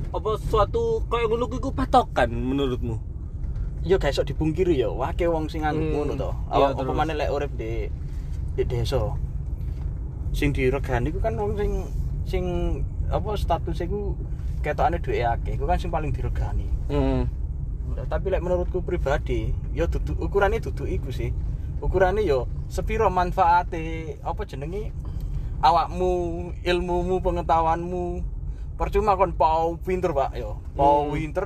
[0.10, 2.98] apa suatu kayak ngono ku iku patokan menurutmu?
[3.86, 6.32] Ya gak iso dipungkiri ya, wake wong sing nganggep Hmm, ngono to.
[6.52, 7.86] iya, Apa maneh lek urip di
[8.54, 9.14] di desa.
[10.34, 11.72] Sing diregani iku kan wong sing
[12.26, 12.43] sing
[13.08, 14.18] apa status iku
[14.60, 16.66] ketokane duwe akeh, iku kan sing paling diregani.
[16.89, 17.30] Hmm.
[18.08, 21.32] Tapi lek menurutku pribadi ya dudu ukurannya dudu iku sih
[21.80, 24.92] ukurannya yo sepiro manfaate apa jenenge
[25.60, 26.10] awakmu
[26.62, 28.06] ilmumu pengetahuanmu
[28.78, 31.14] percuma kon pau pinter pak yo pau Hmm.
[31.14, 31.46] pinter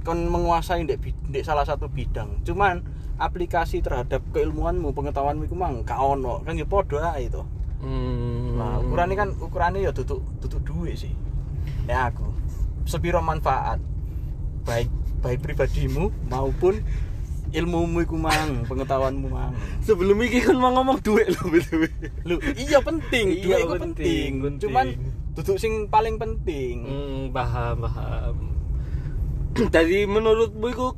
[0.00, 2.80] kon menguasai ndek bi- ndek salah satu bidang cuman
[3.20, 7.44] aplikasi terhadap keilmuanmu pengetahuanmu iku mang gak ono kan ya padha ae to
[7.80, 8.60] Hmm.
[8.60, 11.16] Nah, ukurannya kan ukurannya ya tutup tutup duit sih.
[11.88, 12.28] Ya aku.
[12.84, 13.80] Sepiro manfaat
[14.68, 16.80] baik baik pribadimu maupun
[17.50, 19.52] ilmumu iku mang, pengetahuanmu mang.
[19.82, 21.82] sebelum iki kan mau ngomong duit lho BTW.
[22.22, 24.60] Lu iya penting, Iya, duit iku penting, penting.
[24.62, 24.86] Cuman
[25.34, 26.86] tutup sing paling penting.
[26.86, 28.34] Hmm, paham, paham.
[29.74, 30.94] Jadi menurutmu iku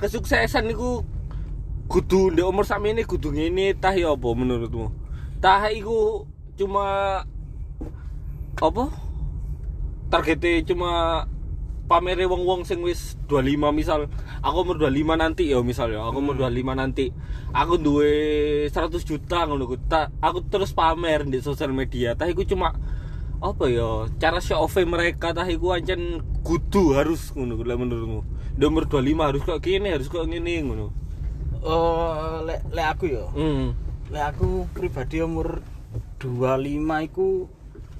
[0.00, 1.04] kesuksesan iku
[1.90, 4.88] kudu ndek umur sakmene kudu ngene tah ya apa menurutmu?
[5.44, 6.24] Tah iku
[6.56, 6.86] cuma
[8.56, 8.84] apa?
[10.08, 11.22] Targetnya cuma
[11.90, 14.06] pamere wong-wong sing wis 25 misal
[14.46, 16.06] aku umur 25 nanti ya misal ya.
[16.06, 17.10] Aku umur 25 nanti.
[17.50, 18.14] Aku duwe
[18.70, 19.74] 100 juta ngono ku.
[20.22, 22.14] Aku terus pamer di sosial media.
[22.14, 22.78] Tah iku cuma
[23.42, 25.34] apa ya cara show off mereka.
[25.34, 28.20] Tah iku ancen kudu harus ngono lek menurutmu.
[28.54, 30.86] Di umur 25 harus kok gini harus kok ngene ngono.
[31.58, 33.26] Eh, lek lek aku ya.
[33.34, 33.66] hmm.
[34.14, 35.58] Lek aku pribadi umur
[36.22, 37.50] 25 iku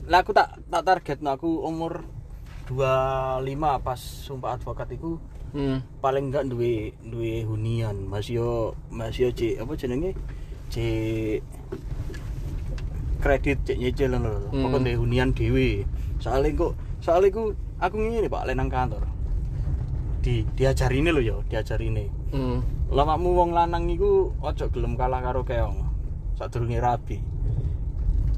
[0.06, 2.19] lek aku tak tak target aku umur
[2.70, 5.18] 25 pas sumpah advokat iku
[5.52, 5.98] hmm.
[5.98, 8.06] paling enggak duwe duwe hunian.
[8.06, 8.50] Masih yo
[8.94, 10.10] masih yo cek apa jenenge?
[10.70, 11.42] Cek
[13.18, 14.34] kredit cek nyicil lho.
[14.54, 14.62] Hmm.
[14.70, 15.84] pokoknya duwe hunian dhewe.
[16.22, 19.04] Soalnya kok soalnya ku aku ngene Pak lenang kantor.
[20.22, 25.22] Di diajari ini lho ya diajari ini hmm lamamu wong lanang iku ojo gelem kalah
[25.22, 25.86] karo keong
[26.34, 27.22] sadurunge rabi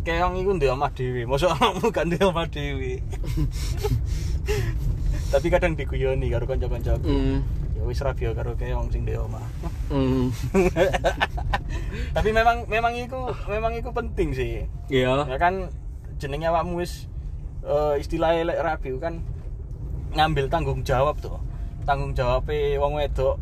[0.03, 1.22] keong iku duwe omah dhewe.
[1.26, 2.98] Mosok awakmu gak duwe omah dhewe.
[5.32, 7.07] Tapi kadang diguyoni karo kanca-kancaku.
[7.07, 7.38] Hmm.
[7.72, 9.46] Ya wis rabi ya karo keong sing duwe omah.
[9.88, 10.28] Hmm.
[12.16, 14.66] Tapi memang memang iku memang iku penting sih.
[14.90, 15.70] Ya ya kan
[16.18, 17.07] jenenge awakmu wis
[17.66, 19.22] eh, istilahnya lek rabi kan
[20.12, 21.40] ngambil tanggung jawab tuh
[21.88, 23.40] tanggung jawabnya wong wedok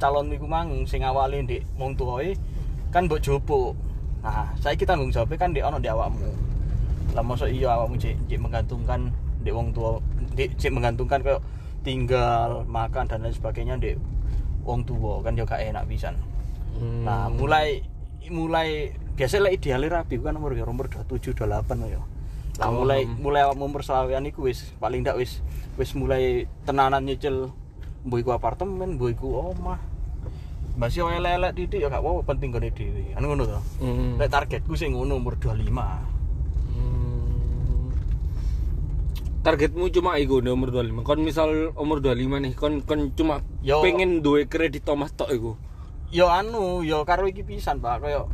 [0.00, 2.36] calon iku mang sing awali ndek wong tuwae
[2.94, 3.74] kan mbok jopo
[4.26, 6.26] nah saiki tanggung jawabnya kan ndek ono ndek awakmu
[7.14, 9.00] lah mosok iya awakmu cek cek menggantungkan
[9.46, 10.02] ndek wong tua
[10.34, 11.38] cek menggantungkan kayak
[11.86, 13.94] tinggal makan dan lain sebagainya ndek
[14.66, 16.18] wong tua kan gak enak pisan
[16.76, 17.08] Hmm.
[17.08, 17.80] Nah, mulai
[18.28, 22.00] mulai biasa lek ideale rabi kan umur ya umur 27 28 ya.
[22.60, 22.84] Lah Oh.
[22.84, 25.40] mulai mulai awak umur selawian iku wis paling ndak wis
[25.80, 27.52] wis mulai tenanan nyicil
[28.04, 29.80] mbok iku apartemen, mbok iku omah.
[30.76, 33.16] Masih elek-elek titik ya gak apa penting gone dhewe.
[33.16, 33.60] Kan ngono to.
[33.80, 34.20] Hmm.
[34.20, 35.72] Lek targetku sing ngono umur 25.
[36.76, 37.88] Hmm.
[39.40, 41.00] Targetmu cuma iku nih umur 25.
[41.00, 43.80] Kon misal umur 25 nih, kon kon cuma Yo.
[43.80, 45.56] pengen duwe kredit Thomas tok iku.
[46.12, 48.04] Yo anu, yo karo iki pisan, Pak.
[48.04, 48.28] Kayak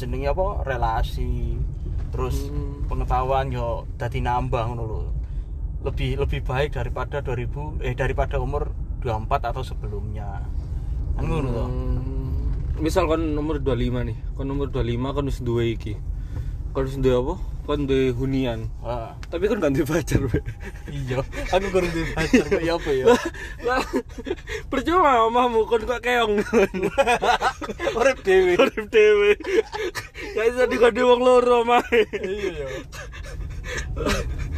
[0.00, 0.64] jenenge apa?
[0.64, 1.60] Relasi.
[2.08, 2.88] Terus Hmm.
[2.88, 5.00] pengetahuan yo dadi nambah ngono lho.
[5.82, 8.70] Lebih lebih baik daripada 2000 eh daripada umur
[9.02, 10.46] 24 atau sebelumnya.
[11.16, 11.64] Kan ngono to.
[11.64, 12.82] Hmm.
[12.82, 15.94] Misal kon umur 25 nih, kon umur 25 kon wis duwe iki.
[16.74, 17.34] Kon wis duwe apa?
[17.62, 18.66] Kon duwe hunian.
[18.82, 20.42] Wah, Tapi kon ganti pacar, Be.
[20.90, 21.22] iya.
[21.54, 23.06] Aku kurang duwe pacar, ya apa ya?
[23.62, 23.84] Lah,
[24.66, 26.42] percuma omahmu kon kok keong.
[28.00, 28.58] Urip dhewe.
[28.58, 29.30] Urip dhewe.
[30.34, 32.02] Ya iso dikode wong loro omahe.
[32.18, 32.68] Iya ya.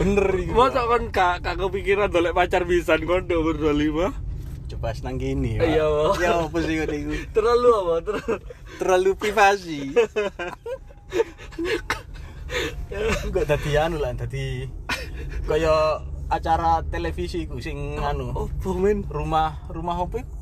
[0.00, 0.48] Bener iki.
[0.56, 4.16] Masa kon gak gak kepikiran dolek pacar pisan kon umur 25?
[4.84, 5.56] Coba senang gini.
[5.56, 5.64] Pak.
[5.64, 5.88] Iya.
[6.20, 7.12] Ya apa sih ngono iku?
[7.40, 7.94] Terlalu apa?
[8.04, 8.36] Terlalu
[8.76, 9.80] terlalu privasi
[13.24, 14.68] Enggak dadi anu lah dadi
[15.48, 19.08] kaya acara televisi ku sing anu Apa men?
[19.08, 20.32] rumah rumah apa iku?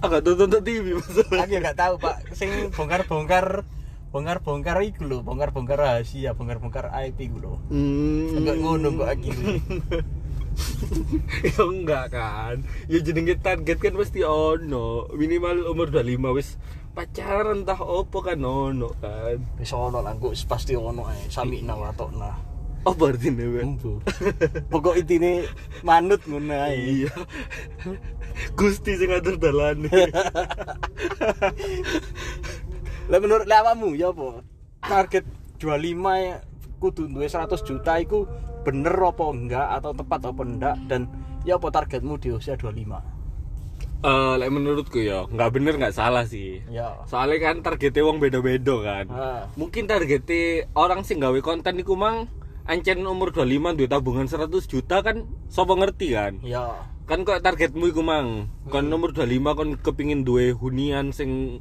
[0.00, 1.44] Agak tonton tok TV masalah.
[1.44, 3.68] Aku ya gak tahu Pak sing bongkar-bongkar
[4.16, 7.60] bongkar-bongkar iku lho, bongkar-bongkar rahasia, bongkar-bongkar IP ku lho.
[7.68, 8.32] Hmm.
[8.40, 9.60] Enggak ngono kok akhirnya.
[11.48, 12.56] ya enggak kan.
[12.86, 15.10] Ya jenenge target kan pasti ono.
[15.14, 16.58] Minimal umur 25 wis
[16.94, 19.38] pacaran entah opo kan ono kan.
[19.58, 21.26] Wis ono lah, kok pasti ono ae.
[21.30, 22.54] Sami nawatokna.
[22.84, 23.64] Oh berarti nih.
[23.64, 24.04] Embo.
[24.72, 25.48] Pokok intine
[25.80, 27.04] manut ngono ae.
[27.04, 27.12] Iya.
[28.52, 29.88] Gusti sing ngatur dalane.
[33.10, 34.40] Lah menurut awakmu ya apa?
[34.84, 35.24] Target
[35.60, 35.96] 25
[36.28, 36.44] ya,
[36.78, 38.26] kudu duwe 100 juta iku
[38.64, 41.06] bener apa enggak atau tepat apa enggak dan
[41.44, 43.14] ya apa targetmu di usia 25?
[44.04, 46.60] Eh, lek menurutku ya, nggak bener nggak salah sih.
[46.68, 47.00] Ya.
[47.08, 49.06] Soalnya kan targetnya wong beda-beda kan.
[49.08, 49.42] Ah.
[49.56, 52.28] Mungkin targetnya orang sing gawe konten iku mang
[52.68, 56.36] ancen umur 25 duit tabungan 100 juta kan sapa ngerti kan.
[56.44, 56.84] Ya.
[57.08, 58.92] Kan kok targetmu iku mang Hmm.
[58.92, 61.60] umur 25 kon kepingin duwe hunian sing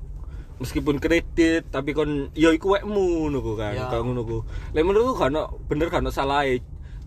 [0.63, 3.75] meskipun kredit tapi kon ya iku wekmu ngono kan.
[3.75, 3.91] Ya.
[3.91, 4.37] Kayak ngono ku.
[4.71, 5.35] Lek menurutku kan
[5.67, 6.47] bener kan salah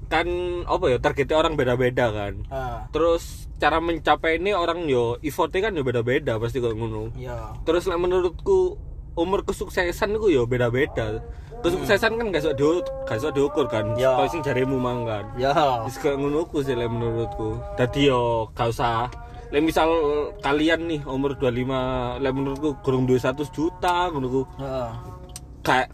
[0.07, 0.29] kan
[0.69, 2.45] apa ya targetnya orang beda-beda kan.
[2.53, 2.87] Ah.
[2.95, 7.11] Terus cara mencapai ini orang yo effortnya kan yo beda-beda pasti kok ngono.
[7.17, 7.57] Ya.
[7.65, 8.79] Terus lah menurutku
[9.17, 11.25] umur kesuksesan itu yo beda-beda.
[11.57, 13.97] Kesuksesan kan gak iso diukur, gak iso diukur kan.
[13.97, 14.15] Ya.
[14.15, 15.25] Kau sing jaremu mang kan.
[15.41, 15.57] Ya.
[15.89, 17.59] Kayak ngono ku sih lah menurutku.
[17.75, 19.11] Dadi yo gak usah
[19.55, 19.89] Lek misal
[20.43, 24.43] kalian nih umur 25, lek menurutku kurang duwe 100 juta ngono ku.
[24.59, 24.91] Heeh.
[25.63, 25.89] Kayak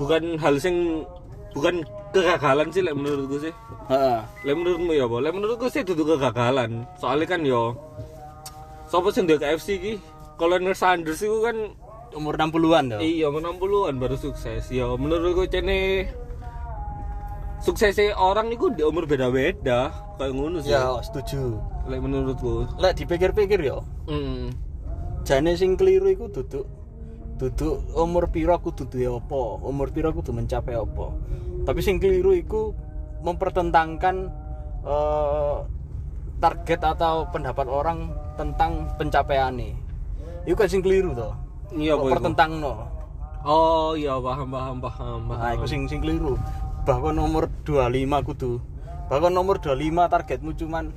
[0.00, 1.04] bukan hal sing
[1.52, 1.84] bukan
[2.16, 3.52] kegagalan sih lek menurutku sih.
[3.92, 4.18] Heeh.
[4.44, 5.04] Lek menurutmu ya?
[5.04, 6.88] Lek menurutku sih itu kegagalan.
[6.96, 7.76] Soalnya kan yo
[8.88, 9.94] Sopo sing duwe KFC iki?
[10.40, 11.56] Colonel Sanders itu kan
[12.08, 12.98] Umur 60-an ya.
[13.04, 14.72] iya umur 60-an baru sukses.
[14.72, 16.08] Ya menurutku cene
[17.58, 20.74] suksesnya orang itu di umur beda-beda kayak ngono sih.
[20.74, 21.58] Ya, setuju.
[21.88, 22.66] Lek menurutku.
[22.76, 24.52] Lek dipikir-pikir ya, Hmm.
[25.24, 26.64] jane sing keliru iku duduk
[27.38, 31.06] duduk umur piro kudu duwe apa, umur piro kudu mencapai apa.
[31.62, 32.74] Tapi sing keliru iku
[33.22, 34.26] mempertentangkan
[34.82, 35.56] eh,
[36.38, 39.74] target atau pendapat orang tentang pencapaiannya.
[40.46, 41.34] Iku kan sing keliru toh.
[41.74, 42.14] Iya apa iku?
[42.18, 42.72] Pertentangno.
[43.46, 45.38] Oh iya paham paham paham paham.
[45.38, 46.34] Nah, iku sing sing keliru.
[46.88, 48.64] Bahkan nomor 25 kudu.
[49.12, 50.88] Bahkan nomor 25 targetmu cuman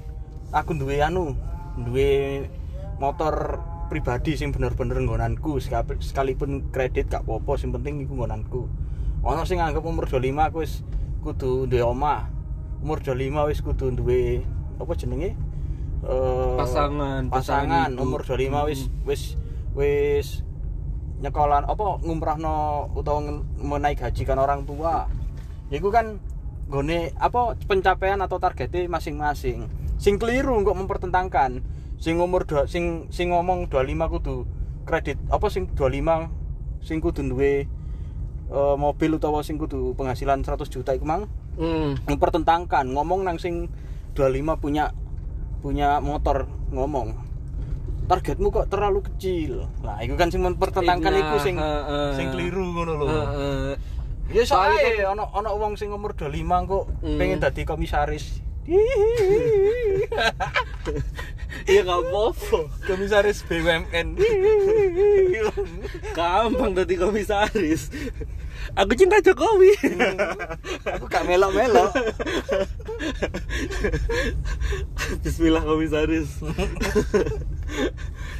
[0.55, 1.35] aku duwe anu,
[1.75, 2.47] duwe
[2.95, 3.59] motor
[3.91, 8.71] pribadi sing bener-bener nggonanku sekali- sekalipun kredit gak apa-apa sing penting iku nggonanku.
[9.19, 10.79] Ono sing nganggep umur 25 aku wis
[11.19, 12.31] kudu duwe omah.
[12.79, 14.47] Umur 25 wis kudu duwe
[14.79, 15.35] apa jenenge?
[16.01, 19.35] Eh, Pasangan, pasangan pasangan umur 25 wis wis
[19.75, 20.27] wis
[21.21, 25.05] nyekolan apa ngumrahno utawa menaik gaji kan orang tua
[25.71, 26.19] ya iku kan
[26.67, 29.65] gone apa pencapaian atau targetnya masing-masing
[29.95, 31.63] sing keliru kok mempertentangkan
[31.95, 34.35] sing umur dua, sing sing ngomong 25 kudu
[34.83, 36.27] kredit apa sing 25
[36.81, 37.69] sing kudu duwe
[38.49, 41.99] eh, mobil utawa sing kudu penghasilan 100 juta iku mang Hmm.
[42.05, 43.67] mempertentangkan ngomong nang sing
[44.13, 44.95] 25 punya
[45.59, 47.11] punya motor ngomong
[48.07, 52.11] targetmu kok terlalu kecil nah itu kan sing mempertentangkan Nah, iku sing heeh.
[52.13, 53.71] sing keliru ngono lho Heeh.
[54.31, 57.17] Ya Soalnya soalnya ono ono wong sing umur 25 kok Hmm.
[57.19, 58.39] pengen dadi komisaris.
[61.61, 62.59] Ya gak apa-apa.
[62.89, 64.17] Komisaris BUMN
[66.17, 67.93] gampang tadi komisaris.
[68.73, 69.69] Aku cinta Jokowi.
[70.97, 71.91] Aku gak melok-melok.
[75.21, 76.41] Bismillah komisaris.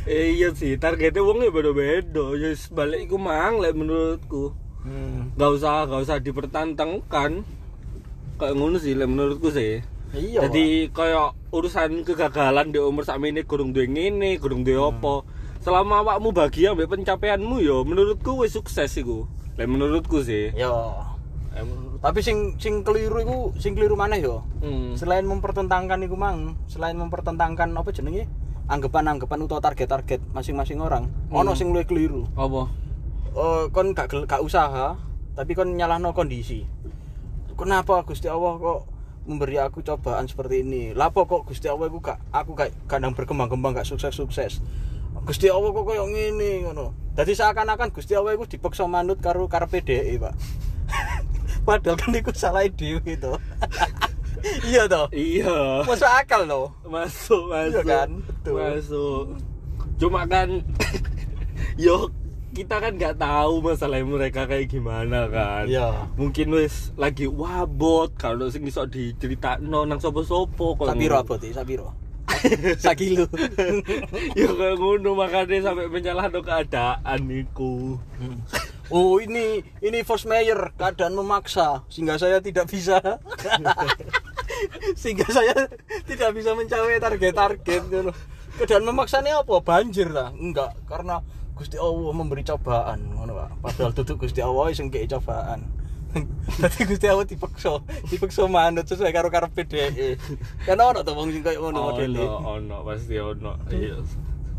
[0.10, 2.34] Eh, iya sih targetnya wong ya beda-beda.
[2.34, 4.56] Ya balik iku mang lek menurutku
[4.86, 5.38] hmm.
[5.38, 7.46] gak usah gak usah dipertentangkan
[8.42, 9.86] kayak ngono sih menurutku sih.
[10.12, 15.24] Iya jadi kayak urusan kegagalan di umur sak ini kurung duwe ngene kurung duwe apa.
[15.62, 19.30] Selama awakmu bahagia ambek pencapaianmu yo menurutku wis sukses iku.
[19.56, 20.50] Lek menurutku sih.
[20.58, 20.74] Ya.
[21.54, 24.42] Eh, menurut- tapi sing sing keliru iku sing keliru mana yo.
[24.66, 24.98] Hmm.
[24.98, 28.26] selain mempertentangkan iku mang selain mempertentangkan apa jenenge?
[28.72, 32.26] Anggapan-anggapan utawa target-target masing-masing orang ono sing luwih keliru.
[32.34, 32.72] Apa
[33.36, 34.96] oh, kon gak gak usaha
[35.36, 36.68] tapi kon nyalahno kondisi.
[37.56, 38.80] Kenapa Gusti Allah kok
[39.30, 40.84] memberi aku cobaan seperti ini?
[40.98, 44.60] Lapo kok Gusti Allah aku gak aku gak kadang berkembang-kembang gak sukses-sukses?
[45.22, 46.96] Gusti Allah kok koyo ngene ngono.
[47.14, 50.34] Dadi seakan-akan Gusti Allah iku dipaksa manut karo karepe dhek Pak.
[51.68, 53.38] Padahal kan iku salah dhewe to
[54.74, 55.06] iya toh.
[55.14, 55.86] Iya.
[55.86, 57.84] Masuk akal loh masuk Iya masuk.
[57.86, 58.10] kan?
[58.26, 58.54] Betul.
[58.58, 59.26] masuk.
[60.02, 60.66] Cuma kan
[61.86, 62.10] yo
[62.52, 66.12] kita kan nggak tahu masalah mereka kayak gimana kan Iya.
[66.16, 71.96] mungkin wis lagi wabot kalau sing iso diceritakno nang sapa-sapa kok sapiro apa ti sapiro
[72.84, 73.28] sakilo
[74.40, 77.96] ya kayak ngono makanya sampai menyalahno keadaan niku
[78.92, 83.00] Oh ini ini Force Mayor keadaan memaksa sehingga saya tidak bisa
[85.00, 85.56] sehingga saya
[86.04, 87.88] tidak bisa mencapai target-target.
[88.60, 89.64] Keadaan memaksanya apa?
[89.64, 90.36] Banjir lah.
[90.36, 91.24] Enggak, karena
[91.62, 93.50] Gusti Allah memberi cobaan ngono Pak.
[93.62, 95.70] Padahal duduk Gusti Allah sing kei cobaan.
[96.62, 100.18] Dadi Gusti Allah dipaksa, dipaksa manut sesuai karo karepe dhek.
[100.66, 102.26] Kan ono to wong sing koyo ngono ono modele.
[102.26, 104.02] ono pasti ono iya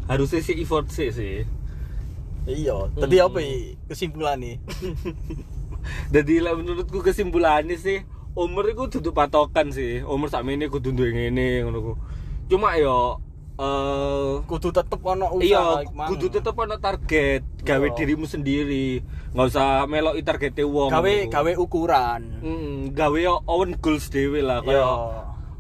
[0.09, 1.47] harusnya sih effort sih sih
[2.43, 4.59] Iya, tadi apa i kesimpulannya?
[6.15, 8.03] jadi lah menurutku kesimpulannya sih
[8.35, 11.95] umur itu duduk patokan sih umur ini kudu duwe ngene ngono
[12.51, 13.23] cuma yo
[13.57, 17.95] eh Kudu tetep ono usaha iya kudu tetep ono target gawe Iya.
[17.95, 21.31] dirimu sendiri nggak usah meloki targete wong gawe ku.
[21.31, 22.23] gawe ukuran.
[22.41, 24.67] Mm, gawe own goals dhewe lah Iya.
[24.67, 24.89] kaya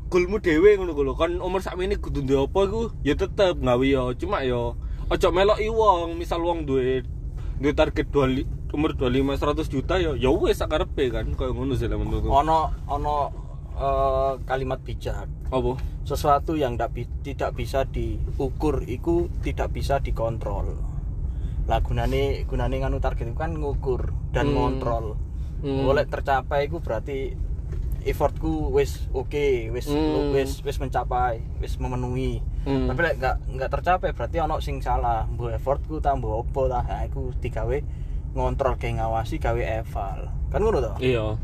[0.09, 3.85] goalmu dhewe ngono lho kan umur sak ini kudu duwe apa iku ya tetep gawe
[3.85, 4.77] yo cuma yo
[5.09, 7.01] ojo meloki wong misal wong duwe
[7.57, 11.77] duwe target 2 umur 25 100 juta yo ya wis sak karepe kan kaya ngono
[11.77, 13.29] sih menurutku ono ono
[13.83, 15.27] eh, kalimat bijak.
[15.49, 15.75] Apa?
[16.03, 20.79] Sesuatu yang tidak bi- tidak bisa diukur itu tidak bisa dikontrol.
[21.63, 24.55] Lah gunane gunane nganu target itu kan ngukur dan Hmm.
[24.55, 25.07] ngontrol.
[25.61, 25.87] Hmm.
[25.87, 27.39] oleh tercapai itu berarti
[28.03, 30.35] effortku wis oke wis Hmm.
[30.35, 32.43] wis wis mencapai wis memenuhi.
[32.63, 32.87] Hmm.
[32.87, 33.15] tapi lek
[33.49, 35.23] nggak tercapai berarti ono sing salah.
[35.29, 36.83] Mbok effortku ta mbok opo ta?
[36.83, 37.79] Nah, iku digawe
[38.33, 40.19] ngontrol kayak ngawasi gawe eval.
[40.49, 40.93] Kan ngono to?
[40.99, 41.39] Iya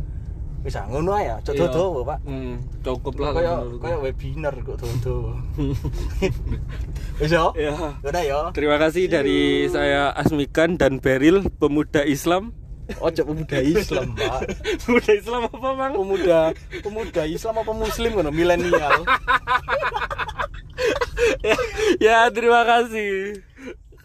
[0.59, 1.61] bisa ngono ya cok Iya.
[1.71, 2.19] dodo Pak.
[2.23, 3.79] Hmm, cukup lah menurutku.
[3.79, 5.17] kayak webinar kok dodo
[7.23, 12.51] yo ya udah yo terima kasih dari saya Asmikan dan Beril pemuda Islam.
[12.99, 14.41] Ojo pemuda Islam Pak.
[14.83, 15.93] Pemuda Islam apa mang?
[15.93, 16.39] Pemuda
[16.81, 19.05] pemuda Islam apa muslim kan milenial.
[21.99, 23.43] Ya terima kasih